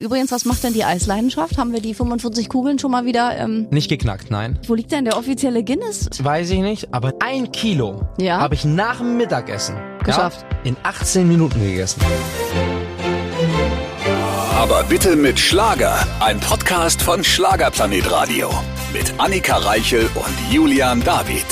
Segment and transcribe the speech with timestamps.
[0.00, 1.58] Übrigens, was macht denn die Eisleidenschaft?
[1.58, 3.36] Haben wir die 45 Kugeln schon mal wieder?
[3.36, 4.56] Ähm, Nicht geknackt, nein.
[4.68, 6.08] wo liegt denn der offizielle Guinness?
[6.22, 8.38] Weiß ich nicht, aber ein Kilo Ja.
[8.38, 9.74] habe ich nach dem Mittagessen
[10.04, 10.46] Geschafft.
[10.52, 12.00] Ja, in 18 Minuten gegessen.
[14.56, 16.06] Aber bitte mit Schlager.
[16.20, 18.50] Ein Podcast von Schlagerplanet Radio.
[18.92, 21.44] Mit Annika Reichel und Julian David.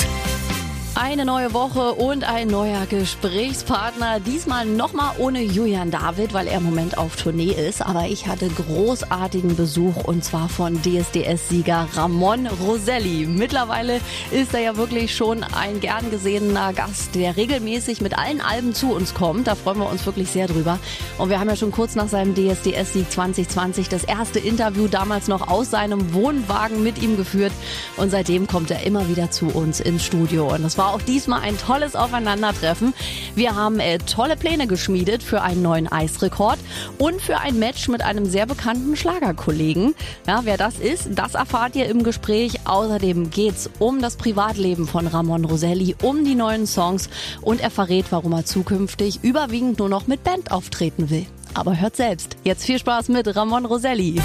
[0.99, 4.19] Eine neue Woche und ein neuer Gesprächspartner.
[4.19, 7.85] Diesmal nochmal ohne Julian David, weil er im Moment auf Tournee ist.
[7.85, 13.27] Aber ich hatte großartigen Besuch und zwar von DSDS-Sieger Ramon Roselli.
[13.27, 14.01] Mittlerweile
[14.31, 18.91] ist er ja wirklich schon ein gern gesehener Gast, der regelmäßig mit allen Alben zu
[18.91, 19.45] uns kommt.
[19.45, 20.79] Da freuen wir uns wirklich sehr drüber.
[21.19, 25.47] Und wir haben ja schon kurz nach seinem DSDS-Sieg 2020 das erste Interview damals noch
[25.47, 27.53] aus seinem Wohnwagen mit ihm geführt.
[27.97, 30.51] Und seitdem kommt er immer wieder zu uns ins Studio.
[30.51, 32.93] Und das war auch diesmal ein tolles Aufeinandertreffen.
[33.35, 36.59] Wir haben äh, tolle Pläne geschmiedet für einen neuen Eisrekord
[36.97, 39.95] und für ein Match mit einem sehr bekannten Schlagerkollegen.
[40.27, 42.61] Ja, wer das ist, das erfahrt ihr im Gespräch.
[42.65, 47.09] Außerdem geht's um das Privatleben von Ramon Roselli, um die neuen Songs
[47.41, 51.25] und er verrät, warum er zukünftig überwiegend nur noch mit Band auftreten will.
[51.53, 52.37] Aber hört selbst.
[52.43, 54.21] Jetzt viel Spaß mit Ramon Roselli.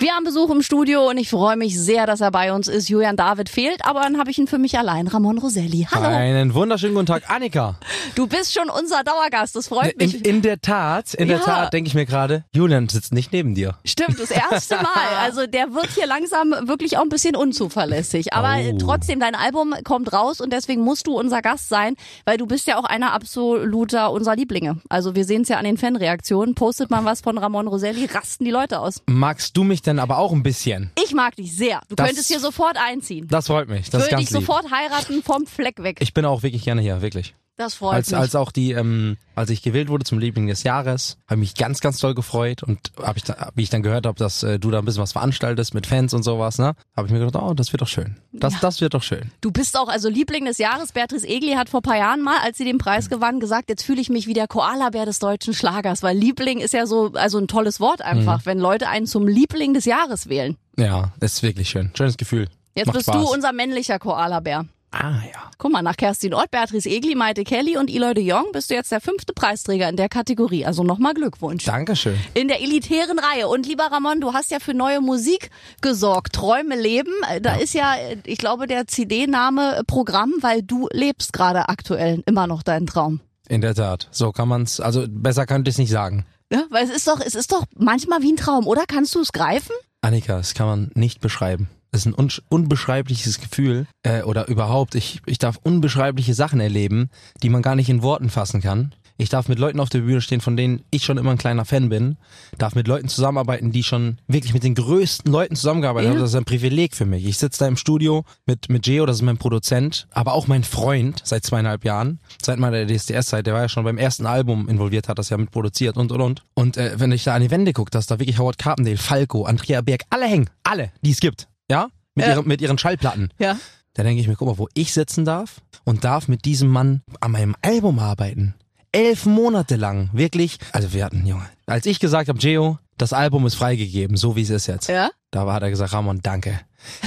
[0.00, 2.88] Wir haben Besuch im Studio und ich freue mich sehr, dass er bei uns ist.
[2.88, 5.08] Julian David fehlt, aber dann habe ich ihn für mich allein.
[5.08, 5.88] Ramon Roselli.
[5.90, 6.06] Hallo.
[6.06, 7.74] Einen wunderschönen guten Tag, Annika.
[8.14, 9.56] Du bist schon unser Dauergast.
[9.56, 10.24] Das freut In, mich.
[10.24, 11.44] in der Tat, in der Ja.
[11.44, 13.74] Tat denke ich mir gerade, Julian sitzt nicht neben dir.
[13.84, 14.86] Stimmt, das erste Mal.
[15.20, 18.32] Also der wird hier langsam wirklich auch ein bisschen unzuverlässig.
[18.32, 18.78] Aber Oh.
[18.78, 22.68] trotzdem, dein Album kommt raus und deswegen musst du unser Gast sein, weil du bist
[22.68, 24.76] ja auch einer absoluter unserer Lieblinge.
[24.88, 26.54] Also wir sehen es ja an den Fanreaktionen.
[26.54, 29.02] Postet man was von Ramon Roselli, rasten die Leute aus.
[29.06, 30.90] Magst du mich denn aber auch ein bisschen?
[31.04, 31.80] Ich mag dich sehr.
[31.88, 33.26] Du Das- könntest hier sofort einziehen.
[33.28, 33.90] Das freut mich.
[33.90, 34.46] Das ist Würde ganz dich lieb.
[34.46, 35.96] sofort heiraten vom Fleck weg.
[36.00, 37.34] Ich bin auch wirklich gerne hier, wirklich.
[37.58, 38.18] Das freut Als, mich.
[38.20, 41.54] als auch die, ähm, als ich gewählt wurde zum Liebling des Jahres, habe ich mich
[41.56, 44.60] ganz, ganz toll gefreut und hab ich, da, wie ich dann gehört habe, dass äh,
[44.60, 47.42] du da ein bisschen was veranstaltest mit Fans und sowas, ne, habe ich mir gedacht,
[47.42, 48.16] oh, das wird doch schön.
[48.32, 48.58] Das, Ja.
[48.62, 49.32] das wird doch schön.
[49.40, 50.92] Du bist auch also Liebling des Jahres.
[50.92, 53.82] Beatrice Egli hat vor ein paar Jahren mal, als sie den Preis gewann, gesagt, jetzt
[53.82, 57.38] fühle ich mich wie der Koalabär des deutschen Schlagers, weil Liebling ist ja so also
[57.38, 58.04] ein tolles Wort Mhm.
[58.20, 60.56] einfach, wenn Leute einen zum Liebling des Jahres wählen.
[60.76, 61.90] Ja, das ist wirklich schön.
[61.96, 62.48] Schönes Gefühl.
[62.76, 63.16] Jetzt Macht bist Spaß.
[63.24, 64.64] du unser männlicher Koalabär.
[64.90, 65.50] Ah ja.
[65.58, 68.74] Guck mal, nach Kerstin Ott, Beatrice Egli, Maite Kelly und Eloy de Jong bist du
[68.74, 70.64] jetzt der fünfte Preisträger in der Kategorie.
[70.64, 71.64] Also nochmal Glückwunsch.
[71.64, 72.18] Dankeschön.
[72.34, 73.48] In der elitären Reihe.
[73.48, 75.50] Und lieber Ramon, du hast ja für neue Musik
[75.82, 76.32] gesorgt.
[76.34, 77.12] Träume leben.
[77.30, 81.68] Äh, Da ist ja, äh, ich glaube, der CD-Name äh, Programm, weil du lebst gerade
[81.68, 83.20] aktuell immer noch deinen Traum.
[83.48, 84.08] In der Tat.
[84.10, 86.24] So kann man's, also besser könnte ich es nicht sagen.
[86.50, 88.84] Ja, weil es ist doch, es ist doch manchmal wie ein Traum, oder?
[88.88, 89.72] Kannst du es greifen?
[90.00, 91.68] Annika, das kann man nicht beschreiben.
[91.90, 97.10] Es ist ein un unbeschreibliches Gefühl äh, oder überhaupt, ich, ich darf unbeschreibliche Sachen erleben,
[97.42, 98.94] die man gar nicht in Worten fassen kann.
[99.20, 101.64] Ich darf mit Leuten auf der Bühne stehen, von denen ich schon immer ein kleiner
[101.64, 102.18] Fan bin.
[102.56, 106.12] Darf mit Leuten zusammenarbeiten, die schon wirklich mit den größten Leuten zusammengearbeitet Ja.
[106.14, 106.20] haben.
[106.20, 107.24] Das ist ein Privileg für mich.
[107.26, 110.62] Ich sitze da im Studio mit, mit Geo, das ist mein Produzent, aber auch mein
[110.62, 112.20] Freund seit zweieinhalb Jahren.
[112.40, 115.96] Seit meiner DSDS-Zeit, der war ja schon beim ersten Album involviert, hat das ja mitproduziert
[115.96, 116.42] und und und.
[116.54, 119.46] Und äh, wenn ich da an die Wände gucke, dass da wirklich Howard Carpendale, Falco,
[119.46, 120.48] Andrea Berg, alle hängen.
[120.62, 121.47] Alle, die es gibt.
[121.70, 121.88] Ja?
[122.14, 122.32] Mit, Ja.
[122.32, 123.30] ihren, mit ihren Schallplatten.
[123.38, 123.56] Ja.
[123.94, 127.02] Da denke ich mir, guck mal, wo ich sitzen darf und darf mit diesem Mann
[127.20, 128.54] an meinem Album arbeiten.
[128.92, 130.58] Elf Monate lang, wirklich.
[130.72, 134.42] Also wir hatten, Junge, als ich gesagt habe, Geo, das Album ist freigegeben, so wie
[134.42, 134.88] es ist jetzt.
[134.88, 135.10] Ja?
[135.30, 136.60] Da hat er gesagt, Ramon, danke.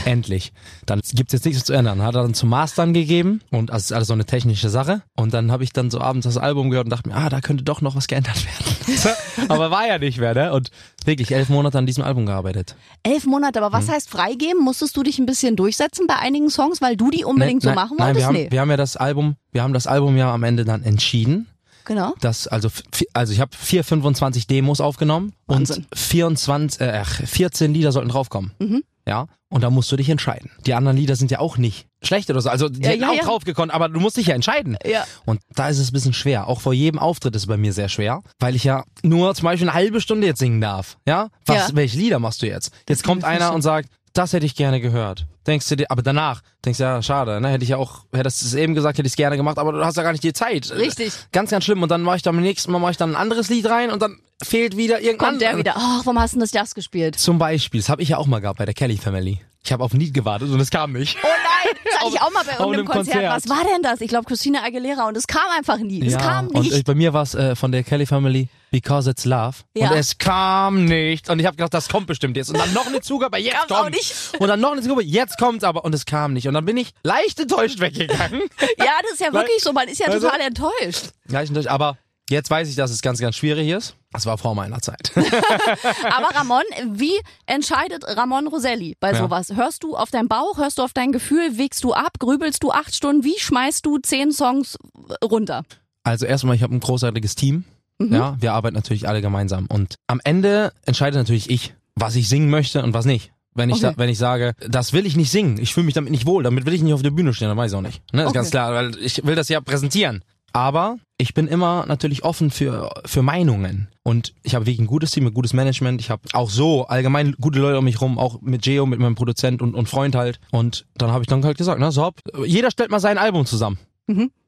[0.05, 0.51] Endlich.
[0.85, 2.01] Dann gibt's jetzt nichts zu ändern.
[2.01, 5.01] Hat er dann zum Mastern gegeben und das ist alles so eine technische Sache.
[5.15, 7.41] Und dann habe ich dann so abends das Album gehört und dachte mir, ah, da
[7.41, 9.15] könnte doch noch was geändert werden.
[9.49, 10.53] Aber war ja nicht mehr, ne?
[10.53, 10.69] Und
[11.05, 12.75] wirklich elf Monate an diesem Album gearbeitet.
[13.03, 13.81] Elf Monate, aber Hm.
[13.87, 14.61] was heißt freigeben?
[14.63, 17.75] Musstest du dich ein bisschen durchsetzen bei einigen Songs, weil du die unbedingt nein, so
[17.75, 18.21] machen nein, wolltest?
[18.21, 18.51] wir haben, nee.
[18.51, 21.47] wir haben ja das Album, wir haben das Album ja am Ende dann entschieden.
[21.85, 22.13] Genau.
[22.21, 22.69] Das, also,
[23.13, 25.85] also ich habe vier 25 Demos aufgenommen Wahnsinn.
[25.91, 28.51] und 24, äh, ach, 14 Lieder sollten draufkommen.
[28.59, 28.83] Mhm.
[29.07, 30.51] Ja, und da musst du dich entscheiden.
[30.67, 32.49] Die anderen Lieder sind ja auch nicht schlecht oder so.
[32.49, 33.23] Also die Ja, hätten ja, auch ja.
[33.23, 34.77] draufgekonnt, aber du musst dich ja entscheiden.
[34.85, 35.05] Ja.
[35.25, 36.47] Und da ist es ein bisschen schwer.
[36.47, 39.45] Auch vor jedem Auftritt ist es bei mir sehr schwer, weil ich ja nur zum
[39.45, 40.97] Beispiel eine halbe Stunde jetzt singen darf.
[41.07, 41.29] Ja?
[41.47, 41.75] Was, Ja.
[41.75, 42.71] welche Lieder machst du jetzt?
[42.87, 45.25] Jetzt kommt einer und sagt, das hätte ich gerne gehört.
[45.47, 47.49] Denkst du dir, aber danach denkst du, ja, schade, ne?
[47.49, 49.71] Hätte ich ja auch, hättest du es eben gesagt, hätte ich es gerne gemacht, aber
[49.71, 50.71] du hast ja gar nicht die Zeit.
[50.71, 51.13] Richtig.
[51.31, 51.81] Ganz, ganz schlimm.
[51.81, 53.89] Und dann mache ich dann beim nächsten Mal mache ich dann ein anderes Lied rein
[53.89, 55.73] und dann fehlt wieder irgendein Kommt der wieder.
[55.75, 57.17] Ach, warum hast du das Jazz gespielt?
[57.17, 59.39] Zum Beispiel, das habe ich ja auch mal gehabt bei der Kelly Family.
[59.63, 61.17] Ich habe auf Lied gewartet und es kam nicht.
[61.21, 63.15] Oh nein, das hatte ich auch mal bei irgendeinem einem Konzert.
[63.15, 63.35] Konzert.
[63.35, 64.01] Was war denn das?
[64.01, 66.03] Ich glaube Christina Aguilera und es kam einfach nie.
[66.05, 66.73] Es ja, kam und nicht.
[66.73, 69.57] äh, bei mir war es äh, von der Kelly Family Because It's Love.
[69.75, 69.91] Ja.
[69.91, 71.29] Und es kam nicht.
[71.29, 72.49] Und ich habe gedacht, das kommt bestimmt jetzt.
[72.49, 73.91] Und dann noch eine Zugabe, jetzt auch kommt.
[73.91, 74.15] nicht.
[74.39, 75.85] Und dann noch eine Zugabe, jetzt kommt aber.
[75.85, 76.47] Und es kam nicht.
[76.47, 78.41] Und dann bin ich leicht enttäuscht weggegangen.
[78.79, 79.73] ja, das ist ja wirklich so.
[79.73, 81.11] Man ist ja total enttäuscht.
[81.27, 81.97] leicht enttäuscht, aber
[82.31, 83.95] Jetzt weiß ich, dass es ganz, ganz schwierig ist.
[84.11, 85.11] Das war vor meiner Zeit.
[85.15, 86.63] Aber Ramon,
[86.93, 87.13] wie
[87.45, 89.17] entscheidet Ramon Roselli bei Ja.
[89.19, 89.51] sowas?
[89.55, 92.71] Hörst du auf deinen Bauch, hörst du auf dein Gefühl, wägst du ab, grübelst du
[92.71, 93.23] acht Stunden?
[93.23, 94.77] Wie schmeißt du zehn Songs
[95.23, 95.63] runter?
[96.03, 97.65] Also erstmal, ich habe ein großartiges Team.
[97.99, 98.13] Mhm.
[98.13, 99.67] Ja, wir arbeiten natürlich alle gemeinsam.
[99.67, 103.31] Und am Ende entscheidet natürlich ich, was ich singen möchte und was nicht.
[103.53, 103.93] Wenn ich, Okay.
[103.93, 106.41] da, wenn ich sage, das will ich nicht singen, ich fühle mich damit nicht wohl,
[106.41, 108.01] damit will ich nicht auf der Bühne stehen, dann weiß ich auch nicht.
[108.13, 108.21] Ne?
[108.21, 108.35] Ist Okay.
[108.37, 110.23] ganz klar, weil ich will das ja präsentieren.
[110.53, 113.87] Aber ich bin immer natürlich offen für, für Meinungen.
[114.03, 116.01] Und ich habe wirklich ein gutes Team, ein gutes Management.
[116.01, 119.15] Ich habe auch so allgemein gute Leute um mich rum, auch mit Geo, mit meinem
[119.15, 120.39] Produzent und, und Freund halt.
[120.51, 122.11] Und dann habe ich dann halt gesagt, na so,
[122.45, 123.77] jeder stellt mal sein Album zusammen.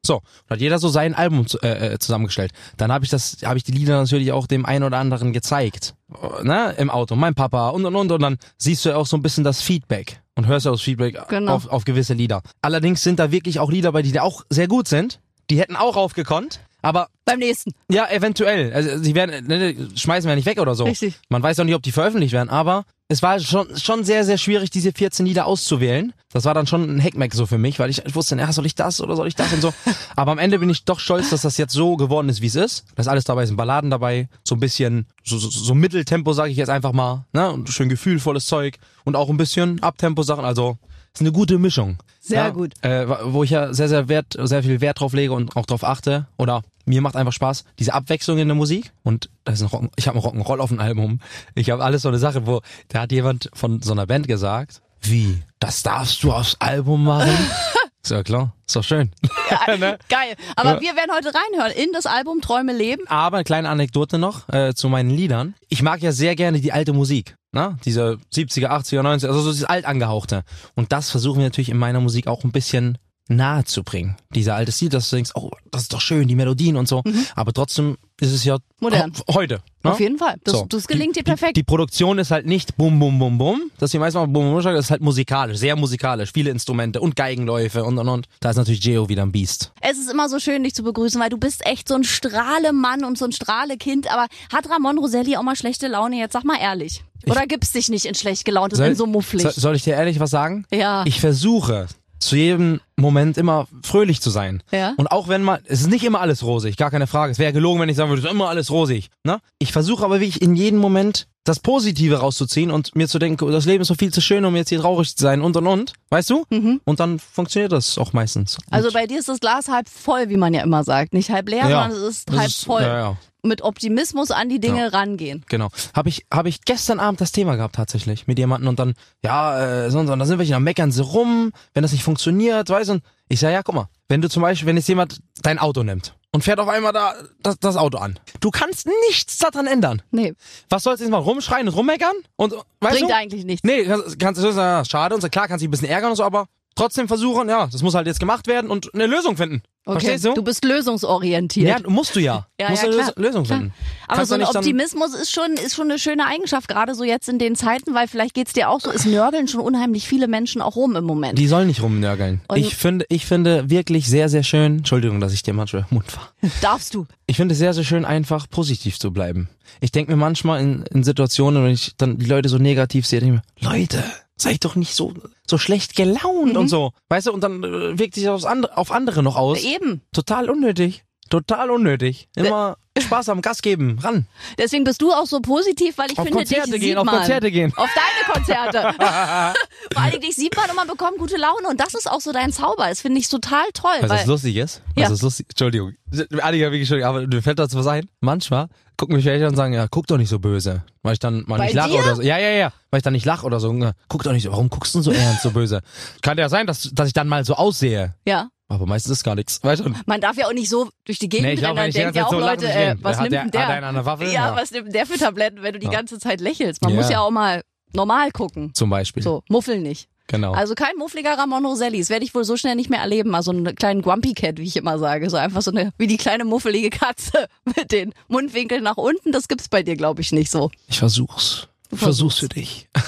[0.02, 2.50] So, dann hat jeder so sein Album äh, äh, zusammengestellt.
[2.76, 5.94] Dann habe ich das, habe ich die Lieder natürlich auch dem einen oder anderen gezeigt,
[6.12, 9.16] Äh, ne, im Auto, mein Papa und und und und dann siehst du auch so
[9.16, 11.54] ein bisschen das Feedback und hörst ja das Feedback Genau.
[11.54, 12.42] auf, auf gewisse Lieder.
[12.60, 15.20] Allerdings sind da wirklich auch Lieder bei, die da auch sehr gut sind.
[15.50, 17.72] Die hätten auch aufgekonnt, aber Beim nächsten.
[17.90, 18.72] ja, eventuell.
[18.72, 20.84] Also sie werden, ne, schmeißen wir ja nicht weg oder so.
[20.84, 21.14] Richtig.
[21.30, 24.38] Man weiß auch nicht, ob die veröffentlicht werden, aber es war schon, schon sehr, sehr
[24.38, 26.12] schwierig, diese 14 Lieder auszuwählen.
[26.32, 28.74] Das war dann schon ein Heckmeck so für mich, weil ich, wusste, ja, soll ich
[28.74, 29.72] das oder soll ich das und so.
[30.16, 32.54] aber am Ende bin ich doch stolz, dass das jetzt so geworden ist, wie es
[32.54, 32.84] ist.
[32.96, 36.50] Da ist alles dabei, sind Balladen dabei, so ein bisschen, so, so, so Mitteltempo, sage
[36.50, 40.78] ich jetzt einfach mal, ne, und schön gefühlvolles Zeug und auch ein bisschen Abtempo-Sachen, also
[41.14, 41.98] ist eine gute Mischung.
[42.20, 42.72] Sehr ja, gut.
[42.82, 45.84] Äh, wo ich ja sehr, sehr Wert, sehr viel Wert drauf lege und auch drauf
[45.84, 46.26] achte.
[46.36, 48.92] Oder mir macht einfach Spaß, diese Abwechslung in der Musik.
[49.04, 51.20] Und das ist ein Rock, ich habe ein Rock'n'Roll auf dem Album.
[51.54, 54.82] Ich habe alles so eine Sache, wo da hat jemand von so einer Band gesagt,
[55.02, 57.30] wie, das darfst du aufs Album machen?
[58.04, 59.10] ist ja klar, ist doch schön.
[59.78, 59.98] Ne?
[60.08, 60.34] Geil.
[60.56, 60.80] Aber Ja.
[60.80, 63.02] wir werden heute reinhören in das Album Träume leben.
[63.08, 65.54] Aber eine kleine Anekdote noch äh, zu meinen Liedern.
[65.68, 67.36] Ich mag ja sehr gerne die alte Musik.
[67.52, 67.76] Ne?
[67.84, 70.42] Diese 70er, 80er, 90er, also so dieses Altangehauchte.
[70.74, 72.98] Und das versuchen wir natürlich in meiner Musik auch ein bisschen
[73.28, 74.16] nahe zu bringen.
[74.34, 77.02] Dieser alte Stil, dass du denkst, oh, das ist doch schön, die Melodien und so.
[77.34, 78.60] Aber trotzdem ist es ja Mhm.
[78.80, 79.12] Modern.
[79.32, 79.60] heute.
[79.82, 79.92] Ne?
[79.92, 80.36] Auf jeden Fall.
[80.44, 80.66] Das, So.
[80.68, 81.56] das gelingt die, dir perfekt.
[81.56, 83.70] Die, die Produktion ist halt nicht bum, bum, bum, bum.
[83.78, 86.32] Das die meisten mal bum, bum, bum, das ist halt musikalisch, sehr musikalisch.
[86.34, 88.26] Viele Instrumente und Geigenläufe und und und.
[88.40, 89.72] Da ist natürlich Geo wieder ein Biest.
[89.80, 93.04] Es ist immer so schön, dich zu begrüßen, weil du bist echt so ein Strahlemann
[93.04, 94.12] und so ein Strahlekind.
[94.12, 96.16] Aber hat Ramon Roselli auch mal schlechte Laune?
[96.18, 97.02] Jetzt sag mal ehrlich.
[97.26, 99.42] Oder gibst dich nicht in schlecht gelaunt und bin so mufflig?
[99.42, 100.66] soll, soll ich dir ehrlich was sagen?
[100.70, 101.04] Ja.
[101.06, 101.86] Ich versuche
[102.24, 104.62] zu jedem Moment immer fröhlich zu sein.
[104.72, 104.94] Ja.
[104.96, 107.32] Und auch wenn man, es ist nicht immer alles rosig, gar keine Frage.
[107.32, 109.08] Es wäre gelogen, wenn ich sagen würde, es ist immer alles rosig.
[109.24, 109.40] Ne?
[109.58, 113.66] Ich versuche aber wirklich in jedem Moment das Positive rauszuziehen und mir zu denken, das
[113.66, 115.92] Leben ist so viel zu schön, um jetzt hier traurig zu sein und und und.
[116.10, 116.44] Weißt du?
[116.84, 118.56] Und dann funktioniert das auch meistens.
[118.58, 118.64] Mhm.
[118.74, 121.12] Also bei dir ist das Glas halb voll, wie man ja immer sagt.
[121.12, 122.82] Nicht halb leer, Ja, sondern es ist das halb ist- voll.
[122.82, 123.16] ja, ja.
[123.44, 125.44] Mit Optimismus an die Dinge rangehen.
[125.48, 125.68] Genau.
[125.94, 129.84] Habe ich, hab ich gestern Abend das Thema gehabt tatsächlich mit jemandem und dann, ja,
[129.84, 132.04] äh, so und so, und dann sind welche, dann meckern sie rum, wenn das nicht
[132.04, 132.94] funktioniert, weißt du.
[132.94, 135.82] Und ich sag, ja, guck mal, wenn du zum Beispiel, wenn jetzt jemand dein Auto
[135.82, 140.02] nimmt und fährt auf einmal da das, das Auto an, du kannst nichts daran ändern.
[140.10, 140.34] Nee,
[140.68, 142.14] Was sollst du jetzt mal rumschreien und rummeckern?
[142.36, 143.14] Und, weißt bringt du?
[143.14, 143.62] eigentlich nichts.
[143.64, 146.10] Nee, kannst, kannst du sagen, ja, schade und so, klar, kannst dich ein bisschen ärgern
[146.10, 146.46] und so, aber
[146.76, 149.62] trotzdem versuchen, ja, das muss halt jetzt gemacht werden und eine Lösung finden.
[149.86, 150.00] Okay.
[150.00, 150.34] Verstehst du?
[150.34, 151.68] Du bist lösungsorientiert.
[151.84, 152.46] ja, musst du ja.
[152.60, 153.12] Ja, musst ja, eine klar.
[153.16, 153.58] Lös- Lösung Klar.
[153.58, 153.74] finden.
[154.06, 157.28] Aber Kannst so ein Optimismus ist schon, ist schon eine schöne Eigenschaft, gerade so jetzt
[157.28, 160.62] in den Zeiten, weil vielleicht geht's dir auch so, es nörgeln schon unheimlich viele Menschen
[160.62, 161.38] auch rum im Moment.
[161.38, 162.40] Die sollen nicht rumnörgeln.
[162.48, 165.94] Und- Ich finde, ich finde wirklich sehr, sehr schön, Entschuldigung, dass ich dir manchmal im
[165.96, 166.28] Mund war.
[166.62, 167.06] Darfst du.
[167.26, 169.48] Ich finde es sehr, sehr schön, einfach positiv zu bleiben.
[169.80, 173.20] Ich denke mir manchmal in, in Situationen, wenn ich dann die Leute so negativ sehe,
[173.20, 174.02] denke ich mir, Leute,
[174.36, 175.14] seid doch nicht so,
[175.46, 176.58] so schlecht gelaunt Mhm.
[176.58, 176.92] und so.
[177.08, 179.62] Weißt du, und dann äh, wirkt sich das aufs andere, auf andere noch aus.
[179.62, 180.02] Eben.
[180.12, 181.04] Total unnötig.
[181.34, 182.28] Total unnötig.
[182.36, 184.28] Immer Spaß am Gas geben, ran.
[184.56, 187.04] Deswegen bist du auch so positiv, weil ich Auf finde, Konzerte dich gehen, sieht auf
[187.04, 187.16] man.
[187.16, 187.72] Konzerte gehen.
[187.74, 188.94] Auf deine Konzerte.
[189.92, 192.30] Vor allem dich sieht man und man bekommt gute Laune und das ist auch so
[192.30, 192.88] dein Zauber.
[192.88, 193.90] Das finde ich total toll.
[193.94, 194.80] Weißt du, weil, was lustig ist?
[194.96, 195.06] Ja.
[195.06, 195.46] Was ist lustig?
[195.50, 195.94] Entschuldigung.
[196.40, 198.08] Annika, wirklich Entschuldigung, aber mir fällt dazu was ein.
[198.20, 200.84] Manchmal gucken mich welche und sagen, ja, guck doch nicht so böse.
[201.02, 201.98] Weil ich dann mal Bei nicht lache dir?
[201.98, 202.22] oder so.
[202.22, 202.72] Ja, ja, ja.
[202.90, 203.74] Weil ich dann nicht lache oder so.
[204.06, 205.80] Guck doch nicht so, warum guckst du denn so ernst, so böse?
[206.22, 208.14] Kann ja sein, dass, dass ich dann mal so aussehe.
[208.24, 208.50] ja.
[208.74, 209.62] Aber meistens ist gar nichts.
[209.62, 209.92] Weißt du?
[210.06, 212.30] Man darf ja auch nicht so durch die Gegend Nee, rennen, dann denken ja auch
[212.30, 213.68] so Leute, äh, was nimmt der- denn der?
[213.88, 214.24] eine Waffe?
[214.24, 214.56] Ja, Ja.
[214.56, 215.92] was nimmt denn der für Tabletten, wenn du die Ja.
[215.92, 216.82] ganze Zeit lächelst?
[216.82, 217.62] Man muss ja auch mal
[217.92, 218.72] normal gucken.
[218.74, 219.22] Zum Beispiel.
[219.22, 220.08] So, muffel nicht.
[220.26, 220.52] Genau.
[220.52, 221.98] Also kein muffliger Ramon Roselli.
[221.98, 223.28] Das werde ich wohl so schnell nicht mehr erleben.
[223.30, 225.28] Mal so einen kleinen Grumpy Cat, wie ich immer sage.
[225.28, 229.32] So einfach so eine, wie die kleine muffelige Katze mit den Mundwinkeln nach unten.
[229.32, 230.70] Das gibt's bei dir, glaube ich, nicht so.
[230.88, 231.68] ich versuch's.
[231.94, 232.88] Du versuchst für dich.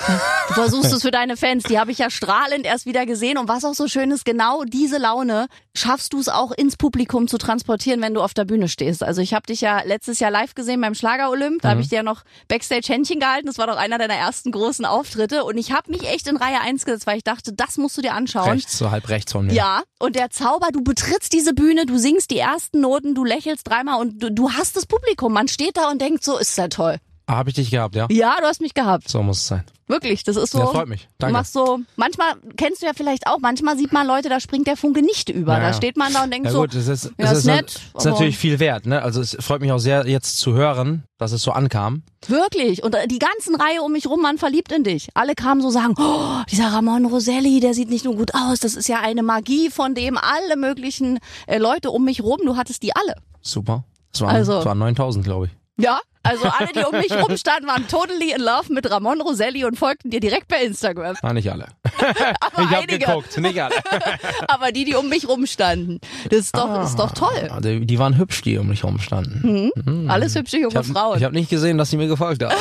[0.49, 1.65] Du versuchst es für deine Fans.
[1.65, 3.37] Die habe ich ja strahlend erst wieder gesehen.
[3.37, 7.27] Und was auch so schön ist, genau diese Laune schaffst du es auch ins Publikum
[7.27, 9.03] zu transportieren, wenn du auf der Bühne stehst.
[9.03, 11.63] Also ich habe dich ja letztes Jahr live gesehen beim Schlager Olymp.
[11.63, 11.71] Da mhm.
[11.73, 13.49] habe ich dir ja noch Backstage Händchen gehalten.
[13.49, 15.43] Das war doch einer deiner ersten großen Auftritte.
[15.43, 18.03] Und ich habe mich echt in Reihe 1 gesetzt, weil ich dachte, das musst du
[18.03, 18.51] dir anschauen.
[18.51, 19.53] Rechts, so halb rechts von mir.
[19.53, 19.83] Ja.
[19.99, 24.01] Und der Zauber, du betrittst diese Bühne, du singst die ersten Noten, du lächelst dreimal
[24.01, 25.33] und du, du hast das Publikum.
[25.33, 27.01] Man steht da und denkt so, ist ja toll.
[27.29, 28.07] Habe ich dich gehabt, ja?
[28.11, 29.09] Ja, du hast mich gehabt.
[29.09, 29.65] So muss es sein.
[29.89, 30.59] Wirklich, das ist so.
[30.59, 31.09] Ja, freut mich.
[31.19, 31.33] Danke.
[31.33, 34.67] Du machst so, manchmal kennst du ja vielleicht auch, manchmal sieht man Leute, da springt
[34.67, 35.55] der Funke nicht über.
[35.55, 37.45] Ja, da steht man da und denkt ja, so, gut, es ist, ja, es ist,
[37.45, 37.81] nett.
[37.95, 39.03] Es ist natürlich viel wert, ne?
[39.03, 42.03] Also es freut mich auch sehr, jetzt zu hören, dass es so ankam.
[42.27, 42.83] Wirklich.
[42.83, 45.09] Und die ganzen Reihe um mich rum waren verliebt in dich.
[45.15, 48.75] Alle kamen so sagen, oh, dieser Ramon Roselli, der sieht nicht nur gut aus, das
[48.75, 52.83] ist ja eine Magie, von dem alle möglichen äh, Leute um mich rum, du hattest
[52.83, 53.15] die alle.
[53.41, 53.85] Super.
[54.13, 55.53] Es waren, also, es waren 9000, glaube ich.
[55.79, 59.79] Ja, also alle, die um mich rumstanden, waren totally in love mit Ramon Roselli und
[59.79, 61.17] folgten dir direkt bei Instagram.
[61.21, 61.69] War nicht alle.
[62.41, 63.75] Aber ich habe geguckt, nicht alle.
[64.49, 66.01] Aber die, die um mich rumstanden.
[66.31, 67.51] Das ist doch, ah, ist doch toll.
[67.63, 69.41] Die, die, waren hübsch, die um mich rumstanden.
[69.43, 69.73] Mhm.
[69.85, 70.11] Mhm.
[70.11, 71.19] Alles hübsche junge ich hab, Frauen.
[71.19, 72.55] Ich habe nicht gesehen, dass sie mir gefolgt haben.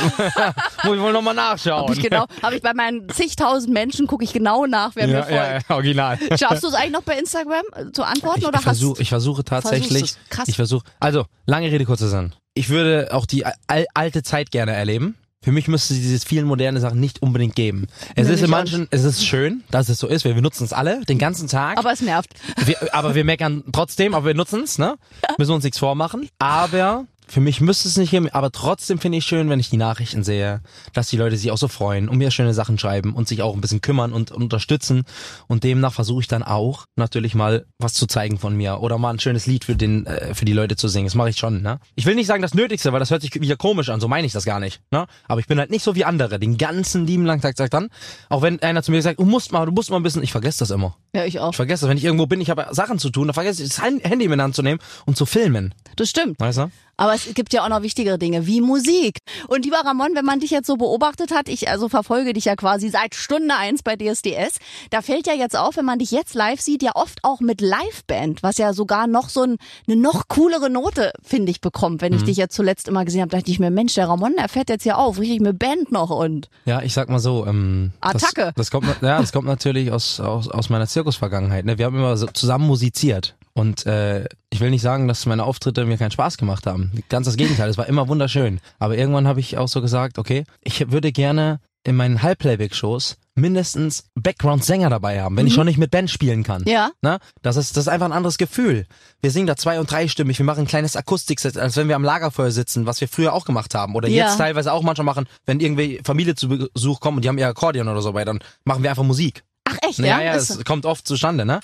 [0.83, 1.89] Muss ich wohl nochmal nachschauen.
[1.89, 5.17] Hab ich genau, habe ich bei meinen zigtausend Menschen, gucke ich genau nach, wer ja,
[5.17, 5.35] mir folgt.
[5.35, 6.19] Ja, ja, original.
[6.37, 8.41] Schaffst du es eigentlich noch bei Instagram äh, zu antworten?
[8.41, 10.15] Ich, oder ich, versuch, ich versuche tatsächlich.
[10.29, 10.47] Krass.
[10.47, 10.85] Ich versuche.
[10.99, 15.15] Also, lange Rede, kurzer Sinn ich würde auch die al alte Zeit gerne erleben.
[15.45, 17.85] Für mich müsste es diese vielen moderne Sachen nicht unbedingt geben.
[18.15, 20.25] Es nee, ist in manchen, es ist schön, dass es so ist.
[20.25, 21.77] Wir benutzen es alle den ganzen Tag.
[21.77, 22.31] Aber es nervt.
[22.65, 24.95] Wir, aber wir meckern trotzdem, aber wir nutzen es, ne?
[25.37, 26.29] Müssen uns nichts vormachen.
[26.39, 29.77] Aber für mich müsste es nicht geben, aber trotzdem finde ich schön, wenn ich die
[29.77, 30.61] Nachrichten sehe,
[30.93, 33.53] dass die Leute sich auch so freuen und mir schöne Sachen schreiben und sich auch
[33.53, 35.03] ein bisschen kümmern und, unterstützen.
[35.47, 39.11] Und demnach versuche ich dann auch natürlich mal was zu zeigen von mir oder mal
[39.11, 41.07] ein schönes Lied für den äh, für die Leute zu singen.
[41.07, 41.61] Das mache ich schon.
[41.61, 41.79] Ne?
[41.95, 43.99] Ich will nicht sagen das Nötigste, weil das hört sich wieder komisch an.
[43.99, 44.81] So meine ich das gar nicht.
[44.91, 45.05] Ne?
[45.27, 47.89] Aber ich bin halt nicht so wie andere, den ganzen lieben langen Tag sagt dann.
[48.29, 50.23] Auch wenn einer zu mir sagt, du musst mal, du musst mal ein bisschen.
[50.23, 50.95] Ich vergesse das immer.
[51.15, 51.51] Ja, ich auch.
[51.51, 53.69] Ich vergesse das, wenn ich irgendwo bin, ich habe Sachen zu tun, dann vergesse ich
[53.69, 55.73] das Handy in die Hand zu nehmen und zu filmen.
[55.95, 56.39] Das stimmt.
[56.41, 56.69] Weißt du?
[56.97, 59.17] Aber es gibt ja auch noch wichtigere Dinge wie Musik.
[59.47, 62.55] Und lieber Ramon, wenn man dich jetzt so beobachtet hat, ich also verfolge dich ja
[62.55, 64.59] quasi seit Stunde eins bei DSDS,
[64.91, 67.59] da fällt ja jetzt auf, wenn man dich jetzt live sieht, ja oft auch mit
[67.59, 69.57] Liveband, was ja sogar noch so ein,
[69.87, 72.01] eine noch coolere Note, finde ich, bekommt.
[72.01, 72.27] Wenn ich mhm.
[72.27, 74.83] dich jetzt zuletzt immer gesehen habe, dachte ich mir, Mensch, der Ramon, der fährt jetzt
[74.83, 76.49] hier auf, richtig mit Band noch und.
[76.63, 78.53] Ja, ich sag mal so, ähm, Attacke.
[78.55, 81.65] Das, das kommt, ja, das kommt natürlich aus, aus, aus meiner Zirkusvergangenheit.
[81.65, 81.77] Ne?
[81.77, 83.35] Wir haben immer so zusammen musiziert.
[83.53, 86.91] Und äh, ich will nicht sagen, dass meine Auftritte mir keinen Spaß gemacht haben.
[87.07, 88.59] Ganz das Gegenteil, es war immer wunderschön.
[88.79, 94.05] Aber irgendwann habe ich auch so gesagt, okay, ich würde gerne in meinen Halbplayback-Shows mindestens
[94.15, 95.49] Background-Sänger dabei haben, wenn mhm.
[95.49, 96.63] ich schon nicht mit Band spielen kann.
[96.65, 96.89] Ja.
[97.01, 98.87] Na, das ist, das ist einfach ein anderes Gefühl.
[99.21, 102.03] Wir singen da zwei- und dreistimmig, wir machen ein kleines Akustikset, als wenn wir am
[102.03, 103.95] Lagerfeuer sitzen, was wir früher auch gemacht haben.
[103.95, 104.25] Oder ja.
[104.25, 107.47] jetzt teilweise auch manchmal machen, wenn irgendwie Familie zu Besuch kommt und die haben ihr
[107.47, 109.43] Akkordeon oder so bei, dann machen wir einfach Musik.
[109.65, 110.05] Ach echt, ja?
[110.05, 111.59] Ja, ja, es kommt oft zustande, ne?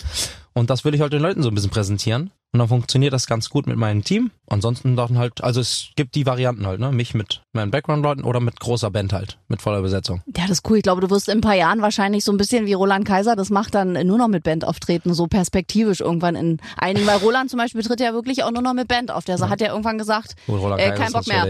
[0.53, 2.31] Und das will ich halt den Leuten so ein bisschen präsentieren.
[2.53, 4.31] Und dann funktioniert das ganz gut mit meinem Team.
[4.47, 6.91] Ansonsten dann halt, also es gibt die Varianten halt, ne?
[6.91, 10.21] Mich mit meinen Background-Leuten oder mit großer Band halt, mit voller Besetzung.
[10.35, 10.77] Ja, das ist cool.
[10.77, 13.37] Ich glaube, du wirst in ein paar Jahren wahrscheinlich so ein bisschen wie Roland Kaiser
[13.37, 17.07] das macht, dann nur noch mit Band auftreten, so perspektivisch irgendwann in einigen.
[17.07, 19.23] Weil Roland zum Beispiel tritt ja wirklich auch nur noch mit Band auf.
[19.23, 19.47] Der ja.
[19.47, 20.35] hat ja irgendwann gesagt,
[20.77, 21.47] äh, kein Bock mehr.